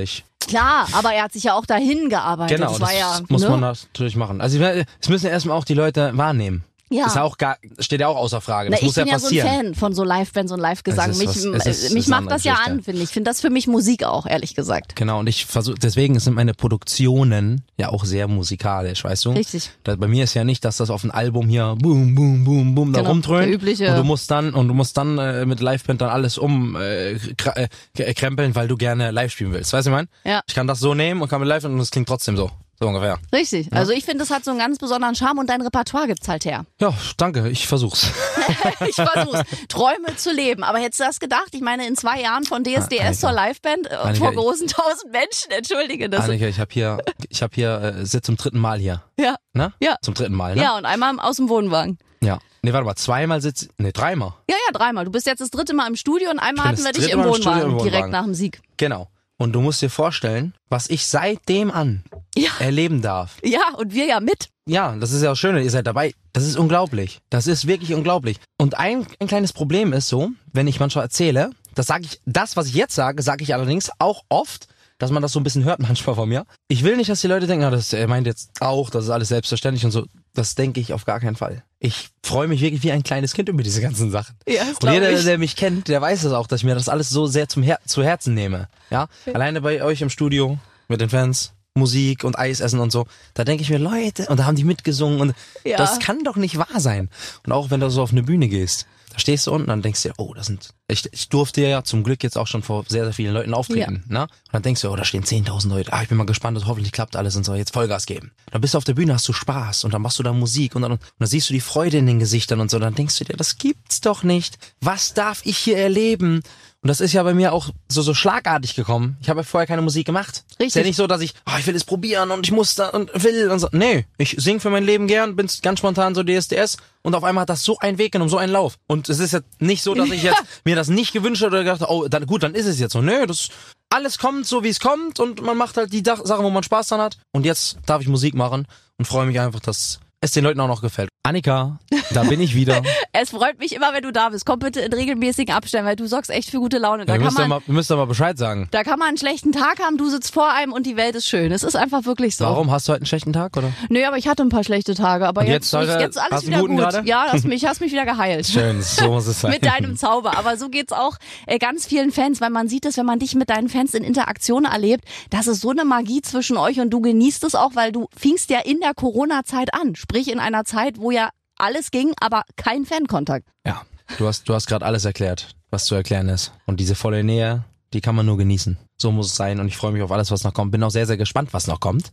[0.48, 2.58] Klar, aber er hat sich ja auch dahin gearbeitet.
[2.58, 3.50] Genau, das, das ja, muss ne?
[3.50, 4.42] man natürlich machen.
[4.42, 6.64] Also es müssen ja erstmal auch die Leute wahrnehmen.
[6.92, 7.06] Ja.
[7.06, 8.70] Ist auch gar, steht ja auch außer Frage.
[8.70, 9.24] Das Na, muss ja passieren.
[9.24, 11.18] Ich bin ja so ein Fan von so Live-Bands und Live-Gesang.
[11.18, 13.06] Mich, was, ist, mich macht das ja an, finde ich.
[13.06, 14.98] Ich finde das für mich Musik auch, ehrlich gesagt.
[14.98, 19.32] Genau, und ich versuche, deswegen sind meine Produktionen ja auch sehr musikalisch, weißt du?
[19.32, 19.72] Richtig.
[19.84, 22.76] Da, bei mir ist ja nicht, dass das auf ein Album hier boom, boom, boom,
[22.76, 23.48] boom genau, da rumdröhnt.
[23.48, 23.90] Der übliche.
[23.90, 27.12] Und du musst dann, und du musst dann äh, mit Live-Band dann alles um äh,
[27.14, 29.72] äh, krempeln, weil du gerne live spielen willst.
[29.72, 30.08] Weißt du, ich mein?
[30.26, 30.42] Ja.
[30.46, 32.52] Ich kann das so nehmen und kann mit Live und es klingt trotzdem so.
[32.82, 33.20] So ungefähr.
[33.32, 33.68] Richtig.
[33.68, 33.74] Ja.
[33.74, 36.46] Also ich finde, das hat so einen ganz besonderen Charme und dein Repertoire gibt's halt
[36.46, 36.66] her.
[36.80, 37.48] Ja, danke.
[37.50, 38.08] Ich versuch's.
[38.90, 39.44] ich versuch's.
[39.68, 40.64] Träume zu leben.
[40.64, 41.50] Aber hättest du das gedacht?
[41.52, 43.14] Ich meine, in zwei Jahren von DSDS Annika.
[43.14, 45.52] zur Liveband äh, vor großen tausend Menschen.
[45.52, 46.10] Entschuldige.
[46.10, 46.98] Das Annika, ich habe hier,
[47.30, 49.04] ich habe hier, äh, sitze zum dritten Mal hier.
[49.20, 49.36] Ja.
[49.54, 49.72] Ne?
[49.80, 49.98] Ja.
[50.02, 50.64] Zum dritten Mal, ne?
[50.64, 52.00] Ja, und einmal aus dem Wohnwagen.
[52.24, 52.40] Ja.
[52.64, 54.34] Nee, warte mal, zweimal sitzt, nee, dreimal.
[54.50, 55.06] Ja, ja, dreimal.
[55.06, 57.62] Du bist jetzt das dritte Mal im Studio und einmal hatten wir dich im Wohnwagen,
[57.62, 58.60] im Wohnwagen, direkt nach dem Sieg.
[58.78, 59.08] Genau.
[59.42, 62.04] Und du musst dir vorstellen, was ich seitdem an
[62.38, 62.52] ja.
[62.60, 63.38] erleben darf.
[63.44, 64.50] Ja, und wir ja mit.
[64.68, 66.14] Ja, das ist ja auch schön, ihr seid dabei.
[66.32, 67.22] Das ist unglaublich.
[67.32, 68.38] Das ist wirklich unglaublich.
[68.60, 72.56] Und ein, ein kleines Problem ist so, wenn ich manchmal erzähle, das sage ich, das,
[72.56, 74.68] was ich jetzt sage, sage ich allerdings auch oft,
[75.02, 76.46] dass man das so ein bisschen hört manchmal von mir.
[76.68, 79.10] Ich will nicht, dass die Leute denken, ah, das, er meint jetzt auch, das ist
[79.10, 80.06] alles selbstverständlich und so.
[80.34, 81.64] Das denke ich auf gar keinen Fall.
[81.80, 84.36] Ich freue mich wirklich wie ein kleines Kind über diese ganzen Sachen.
[84.48, 85.26] Ja, das und jeder, ich.
[85.26, 87.64] der mich kennt, der weiß es auch, dass ich mir das alles so sehr zum
[87.64, 88.68] Her zu Herzen nehme.
[88.92, 93.08] Ja, alleine bei euch im Studio mit den Fans, Musik und Eis essen und so.
[93.34, 95.78] Da denke ich mir, Leute, und da haben die mitgesungen und Ja.
[95.78, 97.10] das kann doch nicht wahr sein.
[97.46, 100.04] Und auch wenn du so auf eine Bühne gehst, da stehst du unten, dann denkst
[100.04, 102.86] du dir, oh, das sind, ich, ich durfte ja zum Glück jetzt auch schon vor
[102.88, 104.24] sehr, sehr vielen Leuten auftreten, ne?
[104.24, 106.66] Und dann denkst du, oh, da stehen 10.000 Leute, ah, ich bin mal gespannt, das
[106.66, 108.32] hoffentlich klappt alles und so, jetzt Vollgas geben.
[108.52, 110.76] Dann bist du auf der Bühne, hast du Spaß und dann machst du da Musik
[110.76, 113.18] und dann, und dann siehst du die Freude in den Gesichtern und so, dann denkst
[113.20, 114.58] du dir, das gibt's doch nicht.
[114.80, 116.42] Was darf ich hier erleben?
[116.84, 119.16] Und das ist ja bei mir auch so, so schlagartig gekommen.
[119.22, 120.44] Ich habe ja vorher keine Musik gemacht.
[120.50, 120.86] Ist ja Richtig.
[120.86, 123.52] nicht so, dass ich, oh, ich will es probieren und ich muss da und will
[123.52, 123.68] und so.
[123.72, 127.44] Nee, ich sing für mein Leben gern, bin ganz spontan so DSDS und auf einmal
[127.44, 128.78] hat das so einen Weg genommen, so einen Lauf.
[128.88, 131.64] Und es ist jetzt nicht so, dass ich jetzt mir das nicht gewünscht hätte oder
[131.64, 133.02] gedacht, oh, dann, gut, dann ist es jetzt so.
[133.02, 133.50] Nee, das,
[133.92, 136.88] alles kommt so, wie es kommt und man macht halt die Sachen, wo man Spaß
[136.88, 137.18] dran hat.
[137.32, 138.66] Und jetzt darf ich Musik machen
[138.98, 141.11] und freue mich einfach, dass es den Leuten auch noch gefällt.
[141.24, 141.78] Annika,
[142.16, 142.82] da bin ich wieder.
[143.14, 144.46] Es freut mich immer, wenn du da bist.
[144.46, 147.06] Komm bitte in regelmäßigen Abständen, weil du sorgst echt für gute Laune.
[147.06, 148.70] Da ihr, kann müsst ja man, mal, müsst ja mal Bescheid sagen.
[148.72, 151.28] da kann man einen schlechten Tag haben, du sitzt vor einem und die Welt ist
[151.28, 151.52] schön.
[151.52, 152.46] Es ist einfach wirklich so.
[152.46, 152.72] Warum?
[152.72, 153.72] Hast du heute einen schlechten Tag, oder?
[153.90, 155.28] Nö, aber ich hatte ein paar schlechte Tage.
[155.28, 156.90] Aber Und jetzt, jetzt, ist Alter, jetzt alles hast wieder guten gut.
[156.90, 157.08] gerade?
[157.08, 158.48] Ja, hast mich, hast mich wieder geheilt.
[158.48, 159.52] Schön, so muss es sein.
[159.52, 160.38] mit deinem Zauber.
[160.38, 163.36] Aber so geht's auch äh, ganz vielen Fans, weil man sieht es, wenn man dich
[163.36, 167.02] mit deinen Fans in Interaktion erlebt, das ist so eine Magie zwischen euch und du
[167.02, 169.96] genießt es auch, weil du fingst ja in der Corona-Zeit an.
[169.96, 171.21] Sprich in einer Zeit, wo ja
[171.62, 173.48] alles ging, aber kein Fankontakt.
[173.66, 173.82] Ja,
[174.18, 176.52] du hast, du hast gerade alles erklärt, was zu erklären ist.
[176.66, 177.64] Und diese volle Nähe,
[177.94, 178.78] die kann man nur genießen.
[178.98, 180.72] So muss es sein und ich freue mich auf alles, was noch kommt.
[180.72, 182.12] Bin auch sehr, sehr gespannt, was noch kommt.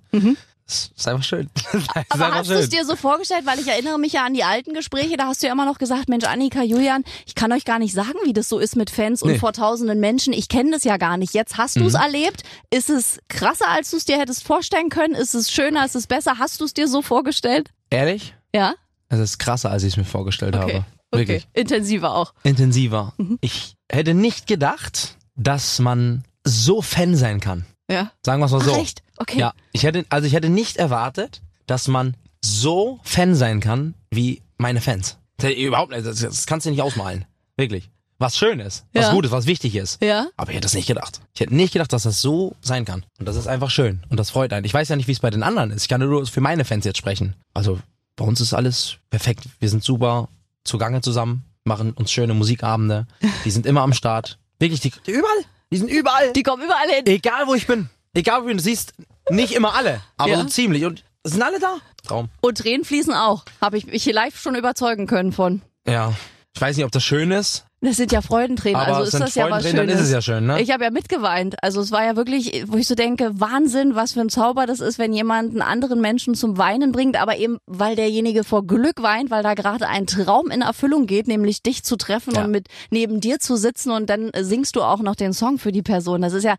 [0.66, 1.48] Das ist einfach schön.
[1.72, 4.34] Ist Aber einfach hast du es dir so vorgestellt, weil ich erinnere mich ja an
[4.34, 7.52] die alten Gespräche, da hast du ja immer noch gesagt, Mensch, Annika, Julian, ich kann
[7.52, 9.38] euch gar nicht sagen, wie das so ist mit Fans und Nee.
[9.38, 10.34] vor tausenden Menschen.
[10.34, 11.32] Ich kenne das ja gar nicht.
[11.32, 12.42] Jetzt hast du es erlebt.
[12.70, 15.14] Ist es krasser, als du es dir hättest vorstellen können?
[15.14, 15.86] Ist es schöner?
[15.86, 16.38] Ist es besser?
[16.38, 17.70] Hast du es dir so vorgestellt?
[17.88, 18.34] Ehrlich?
[18.54, 18.74] Ja?
[19.08, 20.62] Es ist krasser, als ich es mir vorgestellt Okay.
[20.74, 20.84] habe.
[21.10, 21.20] Okay.
[21.20, 21.48] Wirklich.
[21.54, 22.34] Intensiver auch.
[22.42, 23.14] Intensiver.
[23.40, 27.64] Ich hätte nicht gedacht, dass man so Fan sein kann.
[27.90, 28.12] Ja.
[28.24, 28.72] Sagen wir es mal so.
[28.74, 29.02] Ach, echt?
[29.16, 29.38] Okay.
[29.38, 34.42] Ja, ich hätte, also ich hätte nicht erwartet, dass man so Fan sein kann wie
[34.58, 35.16] meine Fans.
[35.38, 37.24] Das Überhaupt nicht, das, das kannst du nicht ausmalen.
[37.56, 37.90] Wirklich.
[38.18, 39.12] Was schön ist, was Ja.
[39.12, 40.02] gut ist, was wichtig ist.
[40.02, 40.26] Ja?
[40.36, 41.20] Aber ich hätte es nicht gedacht.
[41.34, 43.04] Ich hätte nicht gedacht, dass das so sein kann.
[43.20, 44.02] Und das ist einfach schön.
[44.08, 44.66] Und das freut einen.
[44.66, 45.82] Ich weiß ja nicht, wie es bei den anderen ist.
[45.82, 47.34] Ich kann nur für meine Fans jetzt sprechen.
[47.54, 47.78] Also
[48.18, 49.44] bei uns ist alles perfekt.
[49.60, 50.28] Wir sind super
[50.64, 53.06] zugange zusammen, machen uns schöne Musikabende.
[53.44, 54.38] Die sind immer am Start.
[54.58, 55.44] Wirklich, die, die überall.
[55.72, 56.32] Die sind überall.
[56.32, 57.06] Die kommen überall hin.
[57.06, 57.88] Egal wo ich bin.
[58.14, 58.56] Egal wo ich bin.
[58.58, 58.92] Du siehst
[59.30, 60.40] nicht immer alle, aber Ja.
[60.42, 60.84] so ziemlich.
[60.84, 61.76] Und sind alle da?
[62.06, 62.28] Traum.
[62.40, 63.44] Und Tränen fließen auch.
[63.60, 65.62] Habe ich mich hier live schon überzeugen können von.
[65.86, 66.12] Ja.
[66.58, 69.36] Ich weiß nicht, ob das schön ist, Das sind ja Freudentränen, aber also ist das
[69.36, 69.76] ja was Schönes.
[69.76, 70.60] dann ist es ja schön, ne?
[70.60, 71.54] Ich habe ja mitgeweint.
[71.62, 74.80] Also es war ja wirklich, wo ich so denke, Wahnsinn, was für ein Zauber das
[74.80, 79.00] ist, wenn jemand einen anderen Menschen zum Weinen bringt, aber eben, weil derjenige vor Glück
[79.04, 82.42] weint, weil da gerade ein Traum in Erfüllung geht, nämlich dich zu treffen Ja.
[82.44, 85.70] und mit neben dir zu sitzen und dann singst du auch noch den Song für
[85.70, 86.22] die Person.
[86.22, 86.56] Das ist ja,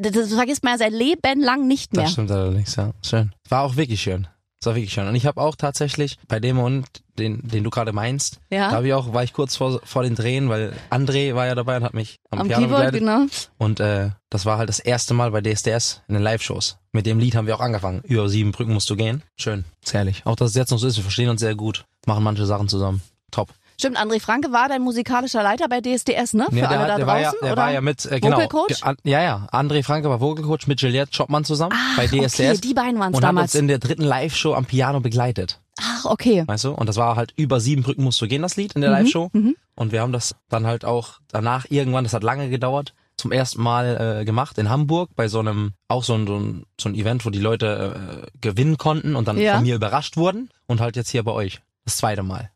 [0.00, 2.04] das, das vergisst man ja sein Leben lang nicht mehr.
[2.04, 2.92] Das stimmt allerdings, ja.
[3.02, 3.32] Schön.
[3.50, 4.28] War auch wirklich schön.
[4.62, 5.08] Das war wirklich schön.
[5.08, 6.86] Und ich habe auch tatsächlich bei dem Moment,
[7.18, 8.70] den, den du gerade meinst, Ja.
[8.70, 11.56] da hab ich auch, war ich kurz vor, vor den Drehen, weil André war ja
[11.56, 13.00] dabei und hat mich am, Am Piano Keyboard, begleitet.
[13.00, 13.26] genau.
[13.58, 16.78] Und äh, das war halt das erste Mal bei DSDS in den Live-Shows.
[16.92, 18.02] Mit dem Lied haben wir auch angefangen.
[18.04, 19.24] Über sieben Brücken musst du gehen.
[19.36, 19.64] Schön.
[19.82, 20.22] Ist herrlich.
[20.26, 21.84] Auch dass es jetzt noch so ist, wir verstehen uns sehr gut.
[22.06, 23.02] Machen manche Sachen zusammen.
[23.32, 23.48] Top.
[23.82, 26.46] Stimmt, André Franke war dein musikalischer Leiter bei DSDS, ne?
[26.50, 27.62] Für Ja, alle der, da der draußen, war ja, der oder?
[27.62, 28.36] war ja mit, äh, genau.
[28.36, 28.68] Vocal Coach?
[28.80, 29.46] Ge- an- Ja, ja.
[29.50, 32.38] André Franke war Vocal Coach mit Juliette Schoppmann zusammen Ach, bei DSDS.
[32.40, 33.54] okay, die beiden waren's und damals.
[33.54, 35.60] uns in der dritten Live-Show am Piano begleitet.
[35.80, 36.44] Ach, okay.
[36.46, 36.72] Weißt du?
[36.72, 38.96] Und das war halt über sieben Brücken musst du gehen, das Lied in der Mhm,
[38.96, 39.30] Live-Show.
[39.74, 43.62] Und wir haben das dann halt auch danach irgendwann, das hat lange gedauert, zum ersten
[43.62, 46.94] Mal äh, gemacht in Hamburg bei so einem, auch so ein, so ein, so ein
[46.94, 49.54] Event, wo die Leute äh, gewinnen konnten und dann Ja.
[49.56, 50.50] von mir überrascht wurden.
[50.66, 51.60] Und halt jetzt hier bei euch.
[51.84, 52.50] Das zweite Mal.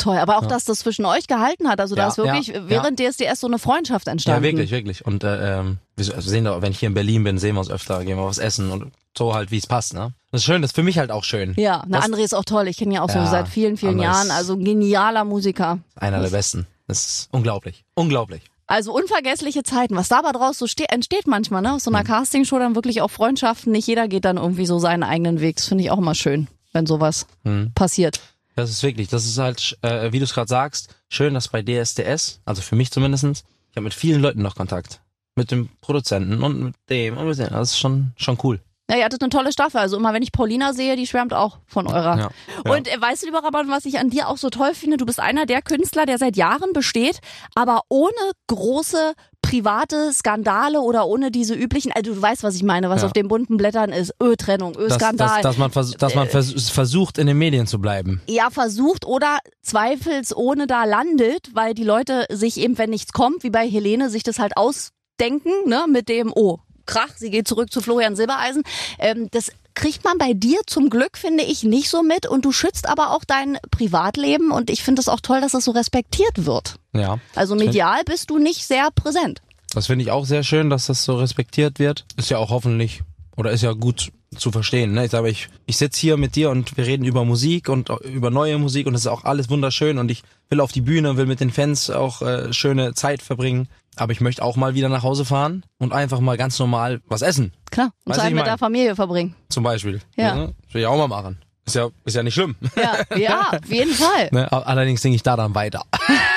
[0.00, 0.48] Toll, aber auch, Ja.
[0.48, 1.78] dass das zwischen euch gehalten hat.
[1.80, 4.42] Also da ist wirklich während DSDS so eine Freundschaft entstanden.
[4.44, 5.04] Ja, wirklich, wirklich.
[5.06, 7.70] Und äh, ähm, wir sehen da, wenn ich hier in Berlin bin, sehen wir uns
[7.70, 10.12] öfter, gehen wir was essen und so halt, wie es passt, ne?
[10.32, 11.54] Das ist schön, das ist für mich halt auch schön.
[11.56, 12.68] Ja, na, Das- André ist auch toll.
[12.68, 14.30] Ich kenne ihn ja auch so seit vielen, vielen André Jahren.
[14.30, 15.78] Also genialer Musiker.
[15.96, 16.66] Einer der besten.
[16.86, 17.84] Das ist unglaublich.
[17.94, 18.42] Unglaublich.
[18.66, 19.96] Also unvergessliche Zeiten.
[19.96, 21.74] Was da aber draus so ste entsteht manchmal, ne?
[21.74, 23.72] Aus so einer Castingshow dann wirklich auch Freundschaften.
[23.72, 25.56] Nicht jeder geht dann irgendwie so seinen eigenen Weg.
[25.56, 27.72] Das finde ich auch immer schön, wenn sowas Mhm.
[27.74, 28.20] passiert.
[28.56, 31.62] Das ist wirklich, das ist halt, äh, wie du es gerade sagst, schön, dass bei
[31.62, 35.00] DSDS, also für mich zumindestens, ich habe mit vielen Leuten noch Kontakt.
[35.36, 37.50] Mit dem Produzenten und mit dem und mit dem.
[37.50, 38.60] Das ist schon, schon cool.
[38.90, 39.78] Ja, ihr hattet eine tolle Staffel.
[39.78, 42.18] Also immer, wenn ich Paulina sehe, die schwärmt auch von eurer.
[42.18, 42.30] Ja.
[42.64, 42.72] Ja.
[42.72, 44.96] Und äh, weißt du, lieber Raban, was ich an dir auch so toll finde?
[44.96, 47.20] Du bist einer der Künstler, der seit Jahren besteht,
[47.54, 48.10] aber ohne
[48.48, 53.06] große private Skandale oder ohne diese üblichen, also du weißt, was ich meine, was Ja.
[53.06, 54.12] auf den bunten Blättern ist.
[54.22, 55.28] Ö-Trennung, dass, Ö-Skandal.
[55.28, 58.20] dass, dass man, vers dass man vers versucht, in den Medien zu bleiben.
[58.28, 63.50] ja, versucht oder zweifelsohne da landet, weil die Leute sich eben, wenn nichts kommt, wie
[63.50, 66.58] bei Helene, sich das halt ausdenken, ne, mit dem, oh,
[66.90, 68.62] Krach, sie geht zurück zu Florian Silbereisen.
[68.98, 72.52] Ähm, das kriegt man bei dir zum Glück, finde ich, nicht so mit und du
[72.52, 76.44] schützt aber auch dein Privatleben und ich finde es auch toll, dass das so respektiert
[76.44, 76.74] wird.
[76.92, 77.18] Ja.
[77.34, 79.40] Also medial bist du nicht sehr präsent.
[79.72, 82.04] Das finde ich auch sehr schön, dass das so respektiert wird.
[82.16, 83.02] Ist ja auch hoffentlich
[83.40, 84.92] oder ist ja gut zu verstehen.
[84.92, 85.06] Ne?
[85.06, 88.30] Ich sage, ich, ich sitze hier mit dir und wir reden über Musik und über
[88.30, 91.24] neue Musik und es ist auch alles wunderschön und ich will auf die Bühne, will
[91.24, 93.68] mit den Fans auch äh, schöne Zeit verbringen.
[93.96, 97.22] Aber ich möchte auch mal wieder nach Hause fahren und einfach mal ganz normal was
[97.22, 97.52] essen.
[97.70, 99.34] Klar, und Zeit mit der Familie verbringen.
[99.48, 100.00] Zum Beispiel.
[100.16, 100.34] Ja.
[100.34, 100.54] Ne?
[100.66, 101.38] Das will ich auch mal machen.
[101.64, 102.56] Ist ja, ist ja nicht schlimm.
[102.76, 104.28] Ja, ja, auf jeden Fall.
[104.32, 104.52] Ne?
[104.52, 105.84] Allerdings singe ich da dann weiter.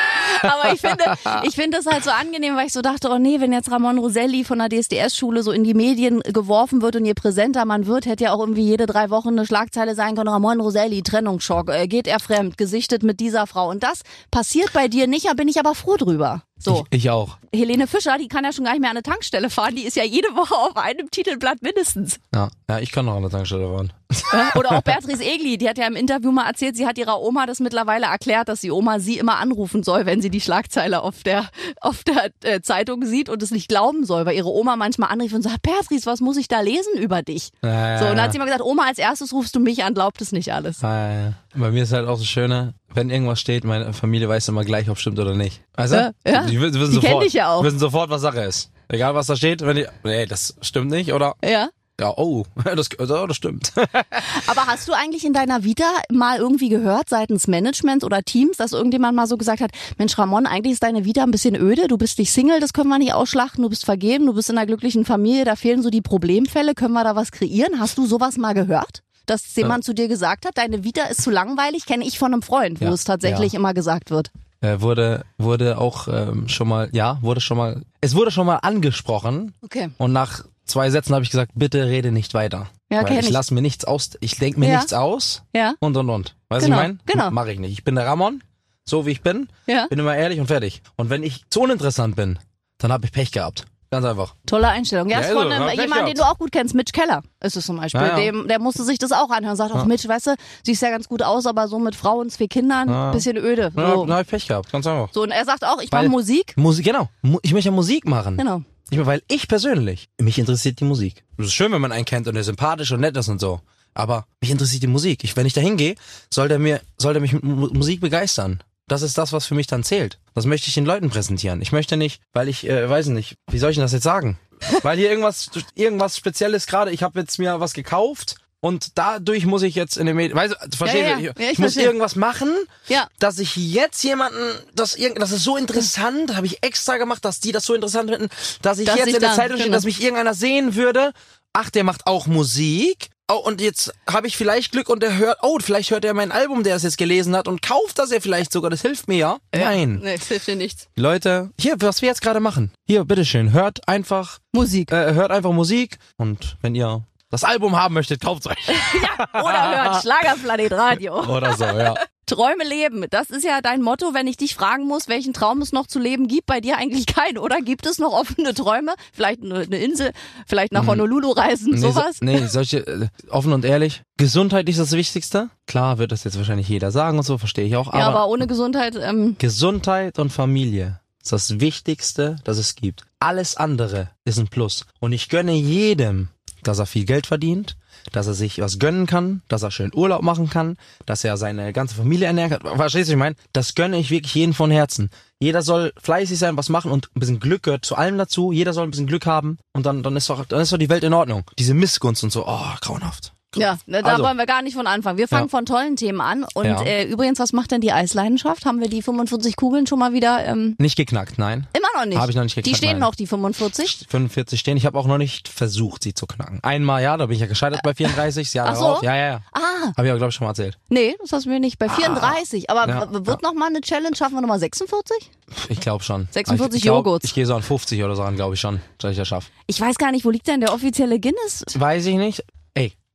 [0.44, 1.04] Aber ich finde,
[1.44, 3.98] ich finde das halt so angenehm, weil ich so dachte, oh nee, wenn jetzt Ramon
[3.98, 8.06] Roselli von der DSDS-Schule so in die Medien geworfen wird und je präsenter man wird,
[8.06, 11.88] hätte ja auch irgendwie jede drei Wochen eine Schlagzeile sein können, Ramon Roselli, Trennungsschock, äh,
[11.88, 13.70] geht er fremd, gesichtet mit dieser Frau.
[13.70, 14.02] Und das
[14.32, 16.44] passiert bei dir nicht, da bin ich aber froh drüber.
[16.64, 16.86] So.
[16.92, 17.38] Ich, ich auch.
[17.54, 19.96] Helene Fischer, die kann ja schon gar nicht mehr an eine Tankstelle fahren, die ist
[19.96, 22.20] ja jede Woche auf einem Titelblatt mindestens.
[22.34, 22.50] Ja.
[22.70, 23.94] ja, ich kann noch an der Tankstelle fahren.
[24.32, 24.52] Ja?
[24.56, 27.46] Oder auch Beatrice Egli, die hat ja im Interview mal erzählt, sie hat ihrer Oma
[27.48, 31.24] das mittlerweile erklärt, dass die Oma sie immer anrufen soll, wenn sie die Schlagzeile auf
[31.24, 31.50] der,
[31.82, 35.34] auf der äh, Zeitung sieht und es nicht glauben soll, weil ihre Oma manchmal anrief
[35.34, 37.50] und sagt, Beatrice, was muss ich da lesen über dich?
[37.62, 39.94] Äh, So, und dann hat sie immer gesagt, Oma, als erstes rufst du mich an,
[39.94, 40.82] glaubt es nicht alles.
[40.84, 44.64] äh, bei mir ist halt auch so schöne, wenn irgendwas steht, meine Familie weiß immer
[44.64, 45.62] gleich, ob es stimmt oder nicht.
[45.76, 45.98] Weißt du?
[45.98, 46.46] Ja, ja.
[46.46, 47.24] Die, wissen Die kennen sofort.
[47.26, 47.62] dich ja auch.
[47.62, 48.72] Die wissen sofort, was Sache ist.
[48.90, 51.70] Egal, was da steht, wenn die, nee, das stimmt nicht oder, Ja.
[52.00, 52.44] ja, oh,
[52.76, 53.72] das, das stimmt.
[54.48, 58.72] Aber hast du eigentlich in deiner Vita mal irgendwie gehört, seitens Management oder Teams, dass
[58.74, 61.98] irgendjemand mal so gesagt hat, Mensch Ramon, eigentlich ist deine Vita ein bisschen öde, du
[61.98, 64.68] bist nicht Single, das können wir nicht ausschlachten, du bist vergeben, du bist in einer
[64.68, 67.80] glücklichen Familie, da fehlen so die Problemfälle, können wir da was kreieren?
[67.80, 69.02] Hast du sowas mal gehört?
[69.26, 72.42] Dass jemand zu dir gesagt hat, deine Vita ist zu langweilig, kenne ich von einem
[72.42, 73.60] Freund, wo Ja, es tatsächlich ja.
[73.60, 74.32] immer gesagt wird.
[74.62, 78.58] äh, wurde, wurde auch ähm, schon mal, ja, wurde schon mal, es wurde schon mal
[78.58, 79.90] angesprochen Okay.
[79.98, 82.68] und nach zwei Sätzen habe ich gesagt, bitte rede nicht weiter.
[82.92, 84.76] Ja, Weil kenn ich lasse mir nichts aus, ich denke mir Ja.
[84.78, 85.74] nichts aus Ja?
[85.80, 86.36] und und und.
[86.50, 87.00] Weißt Genau, du, ich meine?
[87.06, 87.32] genau.
[87.32, 87.72] Mache ich nicht.
[87.74, 88.44] Ich bin der Ramon,
[88.86, 89.88] so wie ich bin, Ja.
[89.90, 90.82] bin immer ehrlich und fertig.
[90.96, 92.40] Und wenn ich zu uninteressant bin,
[92.78, 93.66] dann habe ich Pech gehabt.
[93.94, 94.36] Ganz einfach.
[94.46, 95.08] Tolle Einstellung.
[95.10, 97.22] Ja, Ja, ist von einem, hab ich jemand, den du auch gut kennst, Mitch Keller
[97.42, 98.02] ist es zum Beispiel.
[98.02, 98.16] Ja, ja.
[98.16, 99.56] Dem, der musste sich das auch anhören.
[99.56, 99.86] Sagt auch, Ja.
[99.86, 102.90] Mitch, weißt du, siehst ja ganz gut aus, aber so mit Frau und zwei Kindern,
[102.90, 103.12] Ja.
[103.12, 103.72] bisschen öde.
[103.76, 104.08] Ja, So.
[104.08, 105.10] habe ich Pech gehabt, ganz einfach.
[105.14, 106.54] so, und er sagt auch, ich mache Musik.
[106.58, 107.10] Musik, genau.
[107.44, 108.38] Ich möchte ja Musik machen.
[108.38, 108.62] Genau.
[108.90, 111.24] Ich, weil ich persönlich, mich interessiert die Musik.
[111.38, 113.62] Es ist schön, wenn man einen kennt und der sympathisch und nett ist und so.
[113.96, 115.24] Aber mich interessiert die Musik.
[115.24, 115.96] Ich, wenn ich da hingehe,
[116.32, 118.62] soll der mir, soll der mich mit Mu Musik begeistern.
[118.94, 120.20] Das ist das, was für mich dann zählt.
[120.36, 121.64] Das möchte ich den Leuten präsentieren.
[121.64, 124.38] Ich möchte nicht, weil ich, äh, weiß nicht, wie soll ich denn das jetzt sagen?
[124.84, 129.64] weil hier irgendwas, irgendwas Spezielles gerade, ich habe jetzt mir was gekauft und dadurch muss
[129.64, 131.22] ich jetzt in den Medien, weißt du, verstehst Ja, du?
[131.24, 131.32] ja.
[131.32, 131.86] Ich, Ja, ich ich muss verstehe.
[131.86, 132.54] irgendwas machen,
[132.88, 133.08] Ja.
[133.18, 134.38] dass ich jetzt jemanden,
[134.76, 138.30] das, das ist so interessant, habe ich extra gemacht, dass die das so interessant finden,
[138.62, 139.76] dass ich Dass jetzt ich in der Zeitung stehe, genau.
[139.78, 141.14] dass mich irgendeiner sehen würde.
[141.52, 143.10] Ach, der macht auch Musik.
[143.32, 146.34] Oh, und jetzt habe ich vielleicht Glück und der hört, oh, vielleicht hört er mein
[146.34, 148.70] Album, der es jetzt gelesen hat und kauft das ja vielleicht sogar.
[148.70, 149.38] Das hilft mir ja.
[149.56, 150.02] Nein.
[150.04, 150.90] Nee, das hilft dir nichts.
[150.98, 152.74] Leute, hier, was wir jetzt gerade machen.
[152.86, 154.92] Hier, bitteschön, hört einfach, Musik.
[154.92, 158.58] äh, hört einfach Musik und wenn ihr das Album haben möchtet, kauft euch.
[159.34, 161.24] Oder hört Schlagerplanet Radio.
[161.26, 161.96] Oder so, ja.
[162.26, 163.06] Träume leben.
[163.10, 166.00] Das ist ja dein Motto, wenn ich dich fragen muss, welchen Traum es noch zu
[166.00, 166.46] leben gibt.
[166.46, 167.62] Bei dir eigentlich keinen, oder?
[167.62, 168.94] Gibt es noch offene Träume?
[169.12, 170.12] Vielleicht eine, Insel,
[170.48, 171.76] vielleicht nach Honolulu reisen, Mhm.
[171.76, 172.18] Nee, so, sowas?
[172.22, 175.50] nee, solche, äh, offen und ehrlich, Gesundheit ist das Wichtigste.
[175.68, 177.94] Klar wird das jetzt wahrscheinlich jeder sagen und so, verstehe ich auch.
[177.94, 183.06] ja, aber aber ohne Gesundheit, ähm, Gesundheit und Familie ist das Wichtigste, das es gibt.
[183.20, 184.86] Alles andere ist ein Plus.
[185.00, 186.30] Und ich gönne jedem,
[186.64, 187.78] dass er viel Geld verdient,
[188.12, 191.74] dass er sich was gönnen kann, dass er schön Urlaub machen kann, dass er seine
[191.74, 192.62] ganze Familie ernähren kann.
[192.78, 193.36] Verstehst du, was ich meine?
[193.54, 195.10] Das gönne ich wirklich jedem von Herzen.
[195.40, 198.52] Jeder soll fleißig sein, was machen und ein bisschen Glück gehört zu allem dazu.
[198.52, 200.90] Jeder soll ein bisschen Glück haben und dann, dann ist doch, dann ist doch die
[200.90, 201.44] Welt in Ordnung.
[201.60, 203.34] Diese Missgunst und so, oh, grauenhaft.
[203.56, 204.24] Ja, ne, da Also.
[204.24, 205.18] wollen wir gar nicht von anfangen.
[205.18, 205.50] Wir fangen Ja.
[205.50, 206.46] von tollen Themen an.
[206.54, 206.82] Und Ja.
[206.84, 208.66] äh, übrigens, was macht denn die Eisleidenschaft?
[208.66, 210.46] Haben wir die 45 Kugeln schon mal wieder?
[210.46, 211.68] Ähm, Nicht geknackt, nein.
[211.78, 212.18] immer noch nicht.
[212.20, 213.00] Hab ich noch nicht Die geknackt, stehen nein.
[213.00, 214.06] noch, die 45.
[214.10, 214.78] 45 stehen.
[214.78, 216.60] Ich habe auch noch nicht versucht, sie zu knacken.
[216.64, 218.82] Einmal ja, da bin ich ja gescheitert bei 34, das Jahr Ach so?
[218.84, 219.04] darauf.
[219.04, 219.42] Ja, ja, ja.
[219.54, 219.60] Ah,
[219.98, 220.78] Habe ich aber, glaube ich, schon mal erzählt.
[220.90, 221.78] nee, das hast du mir nicht.
[221.80, 222.70] Bei 34.
[222.70, 224.16] Aber Ja, wird noch mal eine Challenge?
[224.16, 225.30] Schaffen wir noch mal 46?
[225.70, 226.28] Ich glaube schon.
[226.32, 227.26] 46 ich, ich Joghurts.
[227.26, 229.50] Ich gehe so an 50 oder so an, glaube ich schon, dass ich das schaffe.
[229.68, 231.64] Ich weiß gar nicht, wo liegt denn der offizielle Guinness?
[231.76, 232.44] Weiß ich nicht.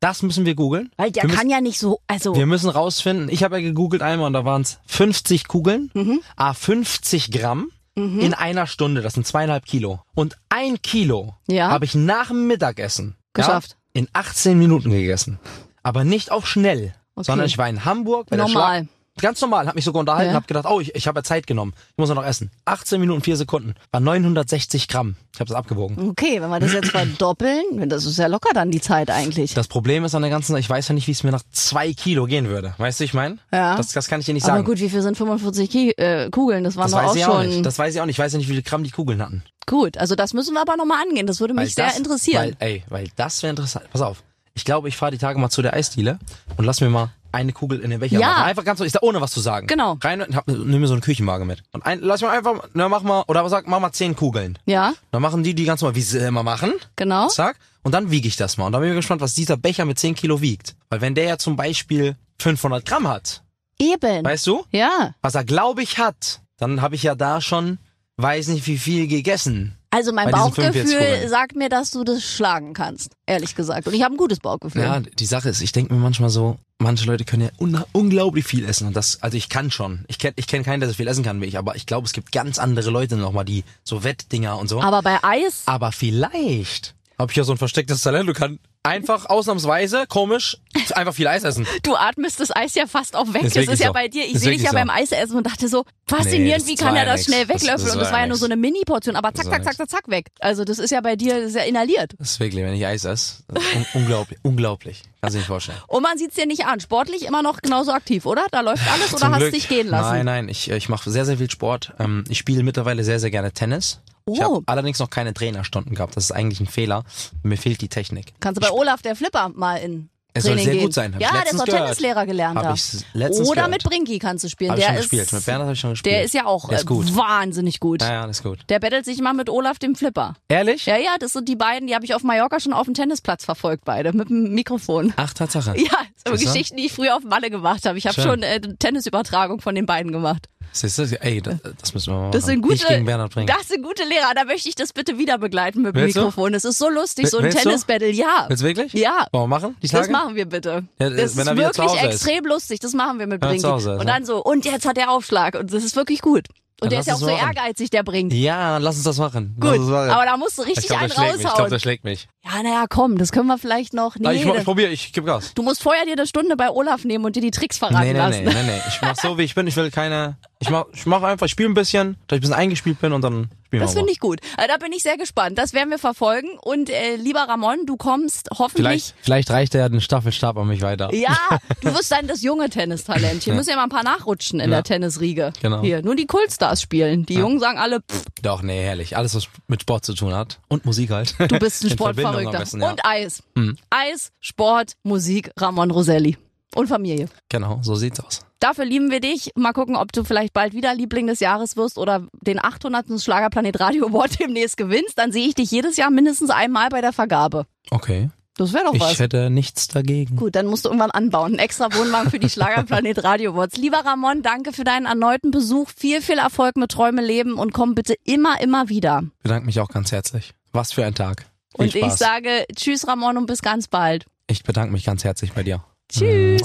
[0.00, 0.90] Das müssen wir googeln.
[0.96, 3.28] Weil der wir kann müssen, ja nicht so, also Wir müssen rausfinden.
[3.28, 6.20] Ich habe ja gegoogelt einmal und da waren es 50 Kugeln, Mhm.
[6.36, 9.02] a 50 Gramm in einer Stunde.
[9.02, 10.00] Das sind zweieinhalb Kilo.
[10.14, 11.68] Und ein Kilo Ja.
[11.70, 13.70] habe ich nach dem Mittagessen Geschafft.
[13.72, 15.40] Ja, in 18 Minuten gegessen.
[15.82, 17.24] Aber nicht auf schnell, Okay.
[17.26, 18.82] sondern ich war in Hamburg bei der Normal.
[18.84, 18.88] Schlag
[19.20, 20.36] Ganz normal, hab mich sogar unterhalten, Ja.
[20.36, 21.72] hab gedacht, oh, ich, ich habe ja Zeit genommen.
[21.92, 22.50] Ich muss ja noch essen.
[22.64, 23.74] 18 Minuten, 4 Sekunden.
[23.90, 25.16] War 960 Gramm.
[25.34, 26.10] Ich habe das abgewogen.
[26.10, 29.54] Okay, wenn wir das jetzt verdoppeln, das ist ja locker dann die Zeit eigentlich.
[29.54, 31.92] Das Problem ist an der ganzen, ich weiß ja nicht, wie es mir nach zwei
[31.92, 32.74] Kilo gehen würde.
[32.78, 33.38] Weißt du, ich meine?
[33.52, 33.76] Ja.
[33.76, 34.64] Das, das kann ich dir nicht Aber sagen.
[34.64, 36.64] gut, wie viel sind 45 Ki äh, Kugeln?
[36.64, 37.64] Das waren das doch weiß auch ich schon auch nicht.
[37.66, 38.16] Das weiß ich auch nicht.
[38.16, 39.42] Ich weiß ja nicht, wie viele Gramm die Kugeln hatten.
[39.66, 39.96] gut.
[39.98, 41.26] Also das müssen wir aber nochmal angehen.
[41.26, 42.56] Das würde mich sehr das, interessieren.
[42.58, 43.86] Weil, ey, weil das wäre interessant.
[43.92, 44.22] Pass auf.
[44.58, 46.18] Ich glaube, ich fahre die Tage mal zu der Eisdiele
[46.56, 48.28] und lass mir mal eine Kugel in den Becher Ja.
[48.28, 48.42] machen.
[48.44, 49.68] Einfach ganz so, ich sag, ohne was zu sagen.
[49.68, 49.96] Genau.
[50.02, 51.62] Rein und hab, nimm mir so einen Küchenwagen mit.
[51.72, 54.58] Und ein, lass mir einfach, na, mach mal, oder sag, mach mal zehn Kugeln.
[54.66, 56.72] ja, Dann machen die die ganz normal, wie sie immer machen.
[56.96, 57.28] genau.
[57.28, 57.56] Zack.
[57.84, 58.66] Und dann wiege ich das mal.
[58.66, 60.74] Und dann bin ich gespannt, was dieser Becher mit 10 Kilo wiegt.
[60.90, 63.42] Weil wenn der ja zum Beispiel 500 Gramm hat,
[63.78, 64.24] Eben.
[64.24, 65.14] weißt du, ja.
[65.22, 67.78] was er glaube ich hat, dann habe ich ja da schon,
[68.16, 69.77] weiß nicht wie viel gegessen.
[69.90, 73.86] Also mein Bei diesen 45 Bauchgefühl sagt mir, dass du das schlagen kannst, ehrlich gesagt.
[73.86, 74.82] Und ich habe ein gutes Bauchgefühl.
[74.82, 78.44] Ja, die Sache ist, ich denke mir manchmal so, manche Leute können ja un unglaublich
[78.44, 78.88] viel essen.
[78.88, 80.04] Und das, also ich kann schon.
[80.08, 82.06] Ich kenne ich kenn keinen, der so viel essen kann wie ich, aber ich glaube,
[82.06, 84.82] es gibt ganz andere Leute nochmal, die so Wettdinger und so.
[84.82, 88.28] Aber bei Eis, Aber vielleicht habe ich ja so ein verstecktes Talent.
[88.28, 90.56] Du kannst einfach ausnahmsweise, komisch,
[90.94, 91.66] einfach viel Eis essen.
[91.82, 93.44] du atmest das Eis ja fast auch weg.
[93.44, 93.92] Ist Das ist ja so.
[93.92, 94.24] bei dir.
[94.24, 94.76] Ich sehe dich ja so.
[94.76, 97.26] beim Eisessen und dachte so, faszinierend, das wie kann er ja das nix.
[97.26, 97.86] schnell Das- weglöffeln?
[97.86, 99.76] das und das war ja ja nur so eine Mini-Portion, aber zack, Das zack, zack,
[99.76, 100.26] zack, zack, weg.
[100.40, 102.14] Also das ist ja bei dir sehr inhaliert.
[102.18, 105.02] Das ist wirklich, wenn ich Eis esse, das un unglaublich, unglaublich.
[105.20, 105.78] Kannst du dir nicht vorstellen.
[105.88, 106.80] Und man sieht's dir nicht an.
[106.80, 108.46] Sportlich immer noch genauso aktiv, oder?
[108.52, 109.52] Da läuft alles oder Zum hast Glück.
[109.52, 110.10] dich gehen lassen?
[110.10, 111.92] Nein, nein, ich, ich mache sehr, sehr viel Sport.
[111.98, 114.00] Ähm, ich spiele mittlerweile sehr, sehr gerne Tennis.
[114.32, 114.56] Ich Oh.
[114.56, 116.16] habe allerdings noch keine Trainerstunden gehabt.
[116.16, 117.04] Das ist eigentlich ein Fehler.
[117.42, 118.32] Mir fehlt die Technik.
[118.40, 120.82] Kannst du bei Olaf der Flipper mal in Er soll sehr gehen.
[120.84, 121.68] gut sein, hab ich ja, der gehört.
[121.68, 122.56] Tennislehrer gelernt.
[122.58, 122.74] Hab da.
[122.74, 123.70] ich letztens Oder gehört.
[123.72, 124.70] mit Brinky kannst du spielen.
[124.70, 125.32] Hab ich der schon ist, gespielt.
[125.32, 126.14] Mit Bernhard habe ich schon gespielt.
[126.14, 127.16] Der ist ja auch Der ist äh, gut.
[127.16, 128.02] wahnsinnig gut.
[128.02, 128.58] Ja, ja, das ist gut.
[128.68, 130.34] Der bettelt sich mal mit Olaf dem Flipper.
[130.48, 130.86] Ehrlich?
[130.86, 133.44] Ja, ja, das sind die beiden, die habe ich auf Mallorca schon auf dem Tennisplatz
[133.44, 135.12] verfolgt, beide, mit dem Mikrofon.
[135.16, 135.74] Ach, Tatsache.
[135.76, 135.84] Ja,
[136.24, 136.52] so Siehst du?
[136.52, 137.98] Geschichten, die ich früher auf Malle gemacht habe.
[137.98, 140.48] Ich habe schon äh, Tennisübertragung von den beiden gemacht.
[140.72, 141.02] Siehst du?
[141.22, 143.46] Ey, das, das müssen wir mal Das sind gute, Ich gegen Bernhard bringen.
[143.46, 144.32] das sind gute Lehrer.
[144.34, 146.20] Da möchte ich das bitte wieder begleiten mit dem Willst du?
[146.20, 146.52] Mikrofon.
[146.52, 147.50] Das ist so lustig, so ein du?
[147.50, 148.10] Tennisbattle.
[148.10, 148.92] Ja, Willst du wirklich?
[148.92, 149.26] ja.
[149.32, 149.76] Wollen wir machen?
[149.82, 150.84] Das machen wir bitte.
[151.00, 152.14] Ja, das ist er wirklich Hause ist.
[152.14, 152.80] extrem lustig.
[152.80, 155.54] Das machen wir mit er ist, Und dann so, und jetzt hat der Aufschlag.
[155.54, 156.46] Und das ist wirklich gut.
[156.80, 157.48] Und Dann der ist ja auch so machen.
[157.56, 158.40] ehrgeizig, der Brinky.
[158.40, 159.56] Ja, dann lass uns das machen.
[159.58, 160.10] Gut, uns machen.
[160.10, 161.34] aber da musst du ich richtig glaub, einen schlägt mich.
[161.34, 161.70] Ich glaube, raushauen.
[161.70, 162.28] der schlägt mich.
[162.44, 164.14] ja, naja, komm, das können wir vielleicht noch.
[164.14, 165.54] Nee, ich, ich das- probiere, ich gebe Gas.
[165.54, 168.12] du musst vorher dir eine Stunde bei Olaf nehmen und dir die Tricks verraten Nee,
[168.12, 168.44] nee, lassen.
[168.44, 168.80] nee, nee, nee.
[168.86, 169.66] Ich mach so, wie ich bin.
[169.66, 170.36] Ich will keine.
[170.60, 173.12] Ich mach, ich mach einfach, ich spiele ein bisschen, dass ich ein bisschen eingespielt bin
[173.12, 174.12] und dann spielen Das wir finde mal.
[174.12, 174.40] ich gut.
[174.56, 175.56] Äh, Da bin ich sehr gespannt.
[175.56, 176.48] Das werden wir verfolgen.
[176.60, 178.74] Und äh, lieber Ramon, du kommst hoffentlich.
[178.84, 181.14] Vielleicht, vielleicht reicht ja den Staffelstab an mich weiter.
[181.14, 181.36] Ja,
[181.80, 183.44] du wirst dann das junge Tennistalent.
[183.44, 184.78] Hier müssen ja mal ein paar nachrutschen in Ja.
[184.78, 185.52] der Tennisriege.
[185.62, 185.80] Genau.
[185.82, 187.24] Hier, nur die Kultstars spielen.
[187.24, 189.16] Die Jungen sagen alle, pff, Doch, nee, herrlich.
[189.16, 190.58] Alles, was mit Sport zu tun hat.
[190.66, 191.36] Und Musik halt.
[191.38, 192.58] du bist ein Sportverrückter.
[192.58, 192.90] besten, ja.
[192.90, 193.44] Und Eis.
[193.56, 193.76] Hm.
[193.90, 196.36] Eis, Sport, Musik, Ramon Roselli.
[196.74, 197.28] Und Familie.
[197.48, 198.40] Genau, so sieht's aus.
[198.60, 199.52] Dafür lieben wir dich.
[199.54, 203.20] Mal gucken, ob du vielleicht bald wieder Liebling des Jahres wirst oder den 800.
[203.20, 205.16] Schlagerplanet Radio Award demnächst gewinnst.
[205.18, 207.66] Dann sehe ich dich jedes Jahr mindestens einmal bei der Vergabe.
[207.90, 208.30] Okay.
[208.56, 209.12] Das wäre doch was.
[209.12, 210.34] Ich hätte nichts dagegen.
[210.34, 211.54] Gut, dann musst du irgendwann anbauen.
[211.54, 213.76] Ein extra Wohnwagen für die Schlagerplanet Radio Awards.
[213.76, 215.88] Lieber Ramon, danke für deinen erneuten Besuch.
[215.96, 219.22] Viel, viel Erfolg mit Träume leben und komm bitte immer, immer wieder.
[219.36, 220.54] Ich bedanke mich auch ganz herzlich.
[220.72, 221.46] Was für ein Tag.
[221.76, 222.18] Viel und ich Spaß.
[222.18, 224.26] sage Tschüss, Ramon, und bis ganz bald.
[224.48, 225.84] ich bedanke mich ganz herzlich bei dir.
[226.10, 226.62] Tschüss.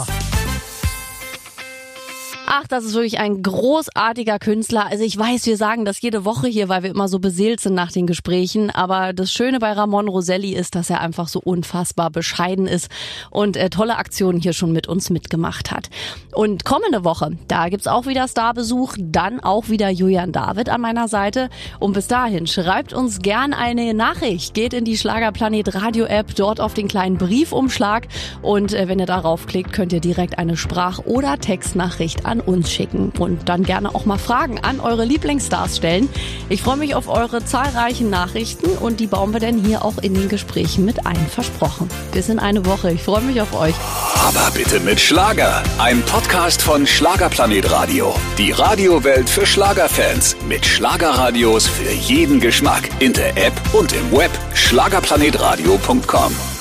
[2.45, 4.87] Ach, das ist wirklich ein großartiger Künstler.
[4.89, 7.73] Also ich weiß, wir sagen das jede Woche hier, weil wir immer so beseelt sind
[7.73, 8.69] nach den Gesprächen.
[8.69, 12.89] Aber das Schöne bei Ramon Roselli ist, dass er einfach so unfassbar bescheiden ist
[13.29, 15.89] und äh, tolle Aktionen hier schon mit uns mitgemacht hat.
[16.33, 21.07] Und kommende Woche, da gibt's auch wieder Starbesuch, dann auch wieder Julian David an meiner
[21.07, 21.49] Seite.
[21.79, 24.53] Und bis dahin, schreibt uns gern eine Nachricht.
[24.53, 28.09] Geht in die Schlagerplanet Radio App, dort auf den kleinen Briefumschlag.
[28.41, 32.71] Und äh, wenn ihr darauf klickt, könnt ihr direkt eine Sprach- oder Textnachricht an uns
[32.71, 33.11] schicken.
[33.17, 36.09] Und dann gerne auch mal Fragen an eure Lieblingsstars stellen.
[36.49, 40.13] Ich freue mich auf eure zahlreichen Nachrichten und die bauen wir dann hier auch in
[40.13, 41.13] den Gesprächen mit ein.
[41.33, 41.89] Versprochen.
[42.11, 42.91] Bis in eine Woche.
[42.91, 43.75] Ich freue mich auf euch.
[44.15, 45.63] Aber bitte mit Schlager.
[45.77, 48.15] Ein Podcast von Schlagerplanet Radio.
[48.37, 50.35] Die Radiowelt für Schlagerfans.
[50.47, 52.89] Mit Schlagerradios für jeden Geschmack.
[52.99, 54.31] In der App und im Web.
[54.53, 56.52] Schlagerplanetradio.com.